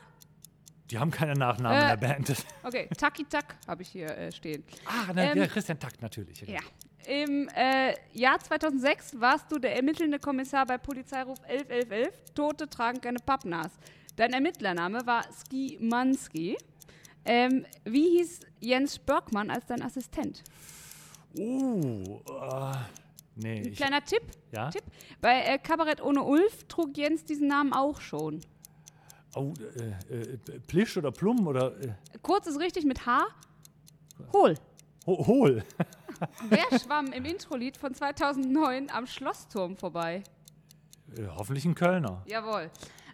Die 0.90 0.98
haben 0.98 1.10
keine 1.10 1.34
Nachnamen 1.34 1.78
Äh. 1.78 1.82
in 1.82 2.00
der 2.00 2.08
Band. 2.08 2.46
Okay, 2.62 2.88
Taki 2.96 3.24
Tak 3.24 3.56
habe 3.66 3.82
ich 3.82 3.88
hier 3.88 4.08
äh, 4.16 4.32
stehen. 4.32 4.64
ah, 4.86 5.12
na, 5.14 5.32
ähm, 5.32 5.38
ja, 5.38 5.46
Christian 5.46 5.78
Takt 5.78 6.00
natürlich. 6.02 6.40
Ja. 6.42 6.60
Im 7.06 7.48
äh, 7.54 7.94
Jahr 8.12 8.38
2006 8.38 9.18
warst 9.20 9.50
du 9.50 9.58
der 9.58 9.76
ermittelnde 9.76 10.18
Kommissar 10.18 10.66
bei 10.66 10.76
Polizeiruf 10.78 11.38
111111. 11.48 12.34
Tote 12.34 12.68
tragen 12.68 13.00
keine 13.00 13.18
Pappnas. 13.18 13.72
Dein 14.16 14.32
Ermittlername 14.32 15.06
war 15.06 15.24
Ski 15.32 15.78
Manski. 15.80 16.56
Ähm, 17.24 17.64
wie 17.84 18.18
hieß 18.18 18.40
Jens 18.60 18.98
Börkmann 18.98 19.50
als 19.50 19.66
dein 19.66 19.82
Assistent? 19.82 20.42
Uh, 21.38 22.20
äh, 22.28 22.72
nee. 23.36 23.62
Ein 23.66 23.72
kleiner 23.74 24.04
Tipp. 24.04 24.22
ja? 24.52 24.70
Tipp. 24.70 24.84
Bei 25.20 25.42
äh, 25.42 25.58
Kabarett 25.58 26.02
ohne 26.02 26.22
Ulf 26.22 26.64
trug 26.68 26.96
Jens 26.96 27.24
diesen 27.24 27.48
Namen 27.48 27.72
auch 27.72 28.00
schon. 28.00 28.40
Oh, 29.38 29.54
äh, 30.10 30.14
äh, 30.14 30.38
Plisch 30.66 30.96
oder 30.96 31.12
Plum 31.12 31.46
oder 31.46 31.80
äh, 31.80 31.92
Kurz 32.22 32.48
ist 32.48 32.58
richtig 32.58 32.84
mit 32.84 33.06
H. 33.06 33.24
Hohl. 34.32 34.54
Ho 35.06 35.26
Hohl. 35.28 35.62
Wer 36.48 36.76
schwamm 36.76 37.12
im 37.12 37.24
Introlied 37.24 37.76
von 37.76 37.94
2009 37.94 38.90
am 38.90 39.06
Schlossturm 39.06 39.76
vorbei? 39.76 40.24
Äh, 41.16 41.28
hoffentlich 41.36 41.64
ein 41.64 41.76
Kölner. 41.76 42.24
Jawohl. 42.26 42.68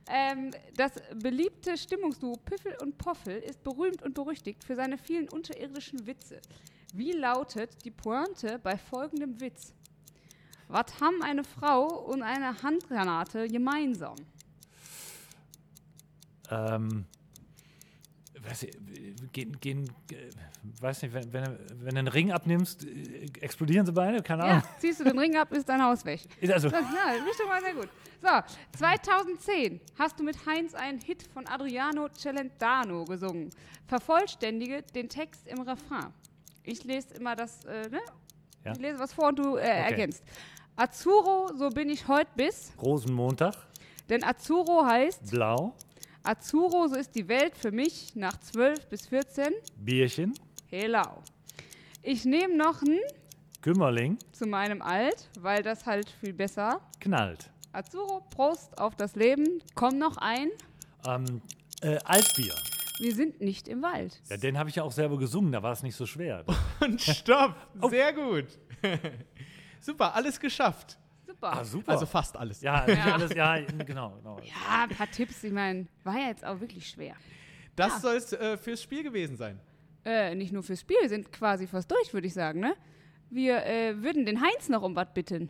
Ähm, 0.09 0.51
das 0.75 0.93
beliebte 1.15 1.77
Stimmungsduo 1.77 2.37
Piffel 2.37 2.75
und 2.81 2.97
Poffel 2.97 3.37
ist 3.37 3.63
berühmt 3.63 4.03
und 4.03 4.15
berüchtigt 4.15 4.65
für 4.65 4.77
seine 4.77 4.97
vielen 4.97 5.29
unterirdischen 5.29 6.07
Witze. 6.07 6.41
Wie 6.95 7.13
lautet 7.13 7.85
die 7.85 7.91
Pointe 7.91 8.59
bei 8.63 8.79
folgendem 8.79 9.43
Witz? 9.43 9.75
Was 10.69 11.01
haben 11.03 11.23
eine 11.23 11.45
Frau 11.45 11.87
und 12.07 12.23
eine 12.23 12.63
Handgranate 12.63 13.47
gemeinsam? 13.49 14.17
Ähm, 16.51 17.07
weiß 18.47 18.65
ich, 18.65 18.77
gehen, 19.33 19.59
gehen, 19.61 19.91
äh, 20.13 20.31
weiß 20.81 21.03
nicht, 21.03 21.15
wenn, 21.15 21.33
wenn, 21.33 21.59
wenn 21.81 21.95
du 21.95 21.99
einen 21.99 22.09
Ring 22.09 22.33
abnimmst, 22.33 22.85
äh, 22.85 23.27
explodieren 23.41 23.87
sie 23.87 23.93
beide? 23.93 24.23
Keine 24.23 24.45
Ahnung. 24.45 24.63
Ja, 24.63 24.79
ziehst 24.79 25.01
du 25.01 25.05
den 25.05 25.19
Ring 25.19 25.37
ab, 25.37 25.53
ist 25.53 25.69
dein 25.69 25.83
Haus 25.83 26.05
weg. 26.05 26.21
Ist 26.41 26.53
Also, 26.53 26.69
Das, 26.69 26.81
ja, 26.83 27.25
bist 27.25 27.39
schon 27.39 27.49
mal 27.49 27.63
sehr 27.63 27.75
gut. 27.75 27.89
So, 28.21 28.79
2010 28.79 29.81
hast 29.99 30.19
du 30.19 30.25
mit 30.25 30.47
Heinz 30.47 30.75
einen 30.75 30.99
Hit 31.01 31.23
von 31.33 31.47
Adriano 31.47 32.09
Celentano 32.09 33.05
gesungen. 33.05 33.51
Vervollständige 33.87 34.83
den 34.95 35.09
Text 35.09 35.47
im 35.47 35.61
Refrain. 35.61 36.13
Ich 36.63 36.85
lese 36.85 37.15
immer 37.15 37.37
das, 37.37 37.65
äh, 37.67 37.89
ne? 37.91 38.01
Ja. 38.65 38.73
Ich 38.73 38.79
lese 38.79 38.99
was 38.99 39.13
vor 39.13 39.29
und 39.29 39.39
du 39.39 39.57
äh, 39.57 39.61
ergänzt. 39.67 40.25
Azzurro, 40.77 41.51
so 41.55 41.69
bin 41.69 41.91
ich 41.91 42.09
heute 42.09 42.31
bis. 42.35 42.73
Rosenmontag, 42.81 43.55
Denn 44.09 44.25
Azzurro 44.25 44.85
heißt, 44.87 45.31
Blau, 45.31 45.75
Azzurro, 46.27 46.89
so 46.89 46.97
ist 46.97 47.15
die 47.15 47.29
Welt 47.29 47.55
für 47.55 47.71
mich 47.71 48.17
nach 48.17 48.39
12 48.41 48.89
bis 48.89 49.07
14. 49.09 49.53
Bierchen, 49.77 50.33
Helau. 50.71 51.23
Ich 52.03 52.25
nehme 52.25 52.57
noch 52.57 52.81
ein 52.81 52.99
Kümmerling, 53.61 54.17
zu 54.33 54.47
meinem 54.47 54.81
Alt, 54.81 55.29
weil 55.39 55.63
das 55.63 55.85
halt 55.85 56.09
viel 56.09 56.33
besser. 56.33 56.81
knallt. 57.01 57.51
Azzurro, 57.73 58.23
Prost 58.31 58.79
auf 58.79 58.97
das 58.97 59.17
Leben. 59.17 59.63
Komm 59.75 59.99
noch 59.99 60.17
ein. 60.17 60.49
Ähm, 61.07 61.43
äh, 61.83 61.99
Altbier. 62.05 62.55
Wir 63.01 63.15
sind 63.15 63.43
nicht 63.43 63.69
im 63.69 63.83
Wald. 63.83 64.23
Ja, 64.31 64.39
den 64.39 64.57
habe 64.57 64.71
ich 64.71 64.77
ja 64.77 64.83
auch 64.83 64.93
selber 64.93 65.19
gesungen, 65.19 65.53
da 65.53 65.63
war 65.63 65.73
es 65.73 65.83
nicht 65.83 65.97
so 65.97 66.07
schwer. 66.07 66.43
Und 66.81 67.03
stopp. 67.03 67.55
Sehr 67.91 68.15
gut. 68.15 68.47
Super, 69.81 70.15
alles 70.15 70.41
geschafft. 70.41 70.97
Super. 71.45 71.61
Ah, 71.61 71.65
super. 71.65 71.93
Also 71.93 72.07
fast 72.07 72.37
alles. 72.37 72.61
ja, 72.63 72.87
Ja. 72.89 73.15
alles, 73.15 73.35
ja, 73.35 73.59
genau. 73.85 74.11
genau. 74.17 74.39
ja, 74.41 74.85
ein 74.85 74.89
paar 74.91 75.11
Tipps. 75.11 75.45
Ich 75.45 75.53
meine, 75.53 75.87
war 76.03 76.17
ja 76.19 76.29
jetzt 76.29 76.45
auch 76.45 76.59
wirklich 76.61 76.89
schwer. 76.89 77.15
Das 77.77 77.93
Ja. 77.95 78.01
soll 78.01 78.17
es 78.17 78.33
äh, 78.33 78.57
fürs 78.57 78.83
Spiel 78.83 79.03
gewesen 79.03 79.37
sein. 79.37 79.61
Äh, 80.05 80.35
nicht 80.35 80.53
nur 80.53 80.63
fürs 80.63 80.81
Spiel, 80.81 80.97
wir 81.01 81.09
sind 81.09 81.33
quasi 81.33 81.67
fast 81.67 81.91
durch, 81.91 82.13
würde 82.15 82.27
ich 82.27 82.35
sagen, 82.35 82.61
ne? 82.61 82.75
Wir 83.31 83.65
äh, 83.67 84.03
würden 84.03 84.25
den 84.27 84.41
Heinz 84.41 84.69
noch 84.69 84.83
um 84.83 84.95
was 84.97 85.13
bitten. 85.13 85.49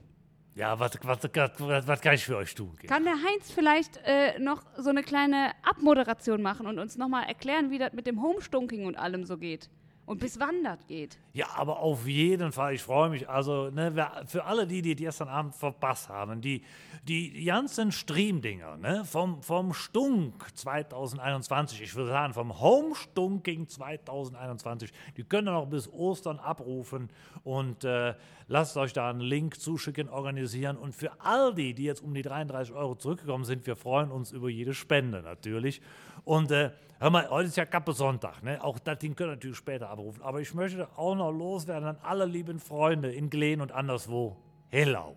Ja, 0.54 0.78
was, 0.78 0.92
was, 1.02 1.18
was, 1.24 1.86
was 1.88 2.00
kann 2.00 2.14
ich 2.14 2.24
für 2.24 2.36
euch 2.36 2.54
tun? 2.54 2.76
Kann 2.86 3.02
der 3.04 3.14
Heinz 3.14 3.50
vielleicht 3.52 3.96
äh, 4.04 4.38
noch 4.38 4.62
so 4.78 4.90
eine 4.90 5.02
kleine 5.02 5.50
Abmoderation 5.64 6.40
machen 6.42 6.66
und 6.68 6.78
uns 6.78 6.96
nochmal 6.96 7.24
erklären, 7.24 7.70
wie 7.72 7.78
das 7.78 7.92
mit 7.92 8.06
dem 8.06 8.22
Homestunking 8.22 8.86
und 8.86 8.96
allem 8.96 9.24
so 9.24 9.36
geht? 9.36 9.68
Und 10.06 10.20
bis 10.20 10.38
wann 10.38 10.62
das 10.62 10.86
geht? 10.86 11.16
Ja, 11.32 11.46
aber 11.56 11.78
auf 11.78 12.06
jeden 12.06 12.52
Fall, 12.52 12.74
ich 12.74 12.82
freue 12.82 13.08
mich. 13.08 13.28
Also, 13.28 13.70
ne, 13.70 13.92
für 14.26 14.44
alle 14.44 14.66
die, 14.66 14.82
die 14.82 14.94
gestern 14.94 15.28
Abend 15.28 15.54
verpasst 15.54 16.10
haben, 16.10 16.42
die, 16.42 16.62
die 17.08 17.44
ganzen 17.44 17.90
Streamdinger, 17.90 18.76
ne, 18.76 19.04
vom, 19.06 19.42
vom 19.42 19.72
Stunk 19.72 20.44
2021, 20.54 21.80
ich 21.80 21.94
würde 21.94 22.10
sagen, 22.10 22.34
vom 22.34 22.60
Homestunking 22.60 23.66
2021, 23.66 24.92
die 25.16 25.24
können 25.24 25.46
noch 25.46 25.66
bis 25.66 25.90
Ostern 25.90 26.38
abrufen 26.38 27.08
und 27.42 27.84
äh, 27.84 28.14
lasst 28.46 28.76
euch 28.76 28.92
da 28.92 29.08
einen 29.08 29.20
Link 29.20 29.58
zuschicken, 29.58 30.10
organisieren. 30.10 30.76
Und 30.76 30.94
für 30.94 31.12
all 31.20 31.54
die, 31.54 31.72
die 31.72 31.84
jetzt 31.84 32.02
um 32.02 32.12
die 32.12 32.22
33 32.22 32.74
Euro 32.74 32.94
zurückgekommen 32.94 33.44
sind, 33.44 33.66
wir 33.66 33.76
freuen 33.76 34.10
uns 34.10 34.32
über 34.32 34.50
jede 34.50 34.74
Spende 34.74 35.22
natürlich. 35.22 35.80
Und 36.24 36.50
äh, 36.50 36.70
hör 36.98 37.10
mal, 37.10 37.28
heute 37.28 37.48
ist 37.48 37.56
ja 37.56 37.66
Kappe 37.66 37.92
Sonntag, 37.92 38.42
ne? 38.42 38.62
Auch 38.62 38.78
das 38.78 38.98
Ding 38.98 39.14
können 39.14 39.30
natürlich 39.30 39.56
später 39.56 39.90
abrufen. 39.90 40.22
Aber 40.22 40.40
ich 40.40 40.54
möchte 40.54 40.88
auch 40.96 41.14
noch 41.14 41.30
loswerden 41.30 41.88
an 41.88 41.98
alle 42.02 42.24
lieben 42.24 42.58
Freunde 42.58 43.12
in 43.12 43.30
Glen 43.30 43.60
und 43.60 43.72
anderswo. 43.72 44.36
Hello. 44.70 45.16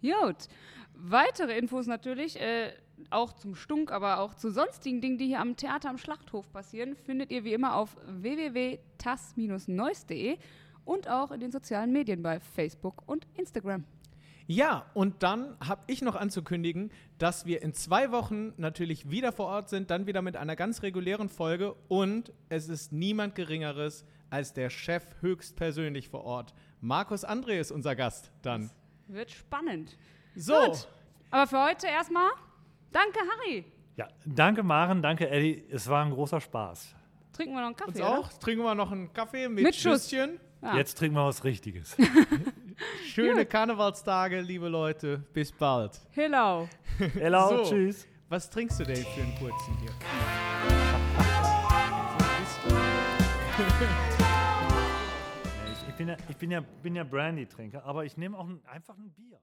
Gut. 0.00 0.48
Weitere 0.94 1.56
Infos 1.56 1.86
natürlich, 1.86 2.40
äh, 2.40 2.72
auch 3.10 3.32
zum 3.32 3.54
Stunk, 3.54 3.92
aber 3.92 4.18
auch 4.18 4.34
zu 4.34 4.50
sonstigen 4.50 5.00
Dingen, 5.00 5.18
die 5.18 5.26
hier 5.26 5.38
am 5.40 5.56
Theater 5.56 5.90
am 5.90 5.98
Schlachthof 5.98 6.50
passieren, 6.52 6.96
findet 6.96 7.30
ihr 7.30 7.44
wie 7.44 7.54
immer 7.54 7.76
auf 7.76 7.96
www.tas-neues.de 8.06 10.38
und 10.84 11.08
auch 11.08 11.30
in 11.30 11.38
den 11.40 11.52
sozialen 11.52 11.92
Medien 11.92 12.22
bei 12.22 12.40
Facebook 12.40 13.02
und 13.06 13.26
Instagram. 13.34 13.84
Ja, 14.50 14.86
und 14.94 15.22
dann 15.22 15.58
habe 15.60 15.82
ich 15.88 16.00
noch 16.00 16.16
anzukündigen, 16.16 16.90
dass 17.18 17.44
wir 17.44 17.60
in 17.60 17.74
zwei 17.74 18.12
Wochen 18.12 18.54
natürlich 18.56 19.10
wieder 19.10 19.30
vor 19.30 19.44
Ort 19.44 19.68
sind, 19.68 19.90
dann 19.90 20.06
wieder 20.06 20.22
mit 20.22 20.38
einer 20.38 20.56
ganz 20.56 20.82
regulären 20.82 21.28
Folge 21.28 21.74
und 21.88 22.32
es 22.48 22.70
ist 22.70 22.90
niemand 22.90 23.34
Geringeres 23.34 24.06
als 24.30 24.54
der 24.54 24.70
Chef 24.70 25.04
höchstpersönlich 25.20 26.08
vor 26.08 26.24
Ort. 26.24 26.54
Markus 26.80 27.26
André 27.26 27.60
ist 27.60 27.70
unser 27.70 27.94
Gast 27.94 28.32
dann. 28.40 28.70
Wird 29.06 29.30
spannend. 29.32 29.98
So, 30.34 30.54
Gut. 30.54 30.88
Aber 31.30 31.46
für 31.46 31.62
heute 31.62 31.86
erstmal, 31.86 32.30
danke 32.90 33.18
Harry. 33.18 33.66
Ja, 33.96 34.08
danke 34.24 34.62
Maren, 34.62 35.02
danke 35.02 35.28
Eddie. 35.28 35.62
Es 35.70 35.88
war 35.90 36.02
ein 36.06 36.10
großer 36.10 36.40
Spaß. 36.40 36.94
Trinken 37.34 37.52
wir 37.52 37.60
noch 37.60 37.66
einen 37.66 37.76
Kaffee, 37.76 37.90
uns 37.90 38.00
oder? 38.00 38.18
auch. 38.18 38.32
Trinken 38.32 38.64
wir 38.64 38.74
noch 38.74 38.92
einen 38.92 39.12
Kaffee 39.12 39.46
mit, 39.50 39.64
Mit. 39.64 39.74
Schüsschen. 39.76 40.40
Ja. 40.62 40.74
Jetzt 40.74 40.96
trinken 40.96 41.16
wir 41.16 41.26
was 41.26 41.44
Richtiges. 41.44 41.94
Schöne 43.06 43.46
Karnevalstage, 43.46 44.40
liebe 44.40 44.68
Leute. 44.68 45.18
Bis 45.32 45.52
bald. 45.52 45.92
Hello. 46.10 46.68
Hello, 47.14 47.64
So. 47.64 47.70
tschüss. 47.70 48.06
Was 48.28 48.50
trinkst 48.50 48.80
du 48.80 48.84
denn 48.84 48.96
für 48.96 49.22
einen 49.22 49.34
kurzen 49.38 49.76
hier? 49.80 49.90
Ich, 55.72 55.88
ich, 55.88 55.94
bin 55.94 56.08
ja, 56.08 56.16
ich 56.28 56.36
bin 56.36 56.50
ja, 56.50 56.60
bin 56.82 56.96
ja 56.96 57.04
Brandy-Trinker, 57.04 57.84
aber 57.84 58.04
ich 58.04 58.16
nehme 58.16 58.38
auch 58.38 58.48
ein, 58.48 58.60
einfach 58.66 58.96
ein 58.96 59.10
Bier. 59.10 59.40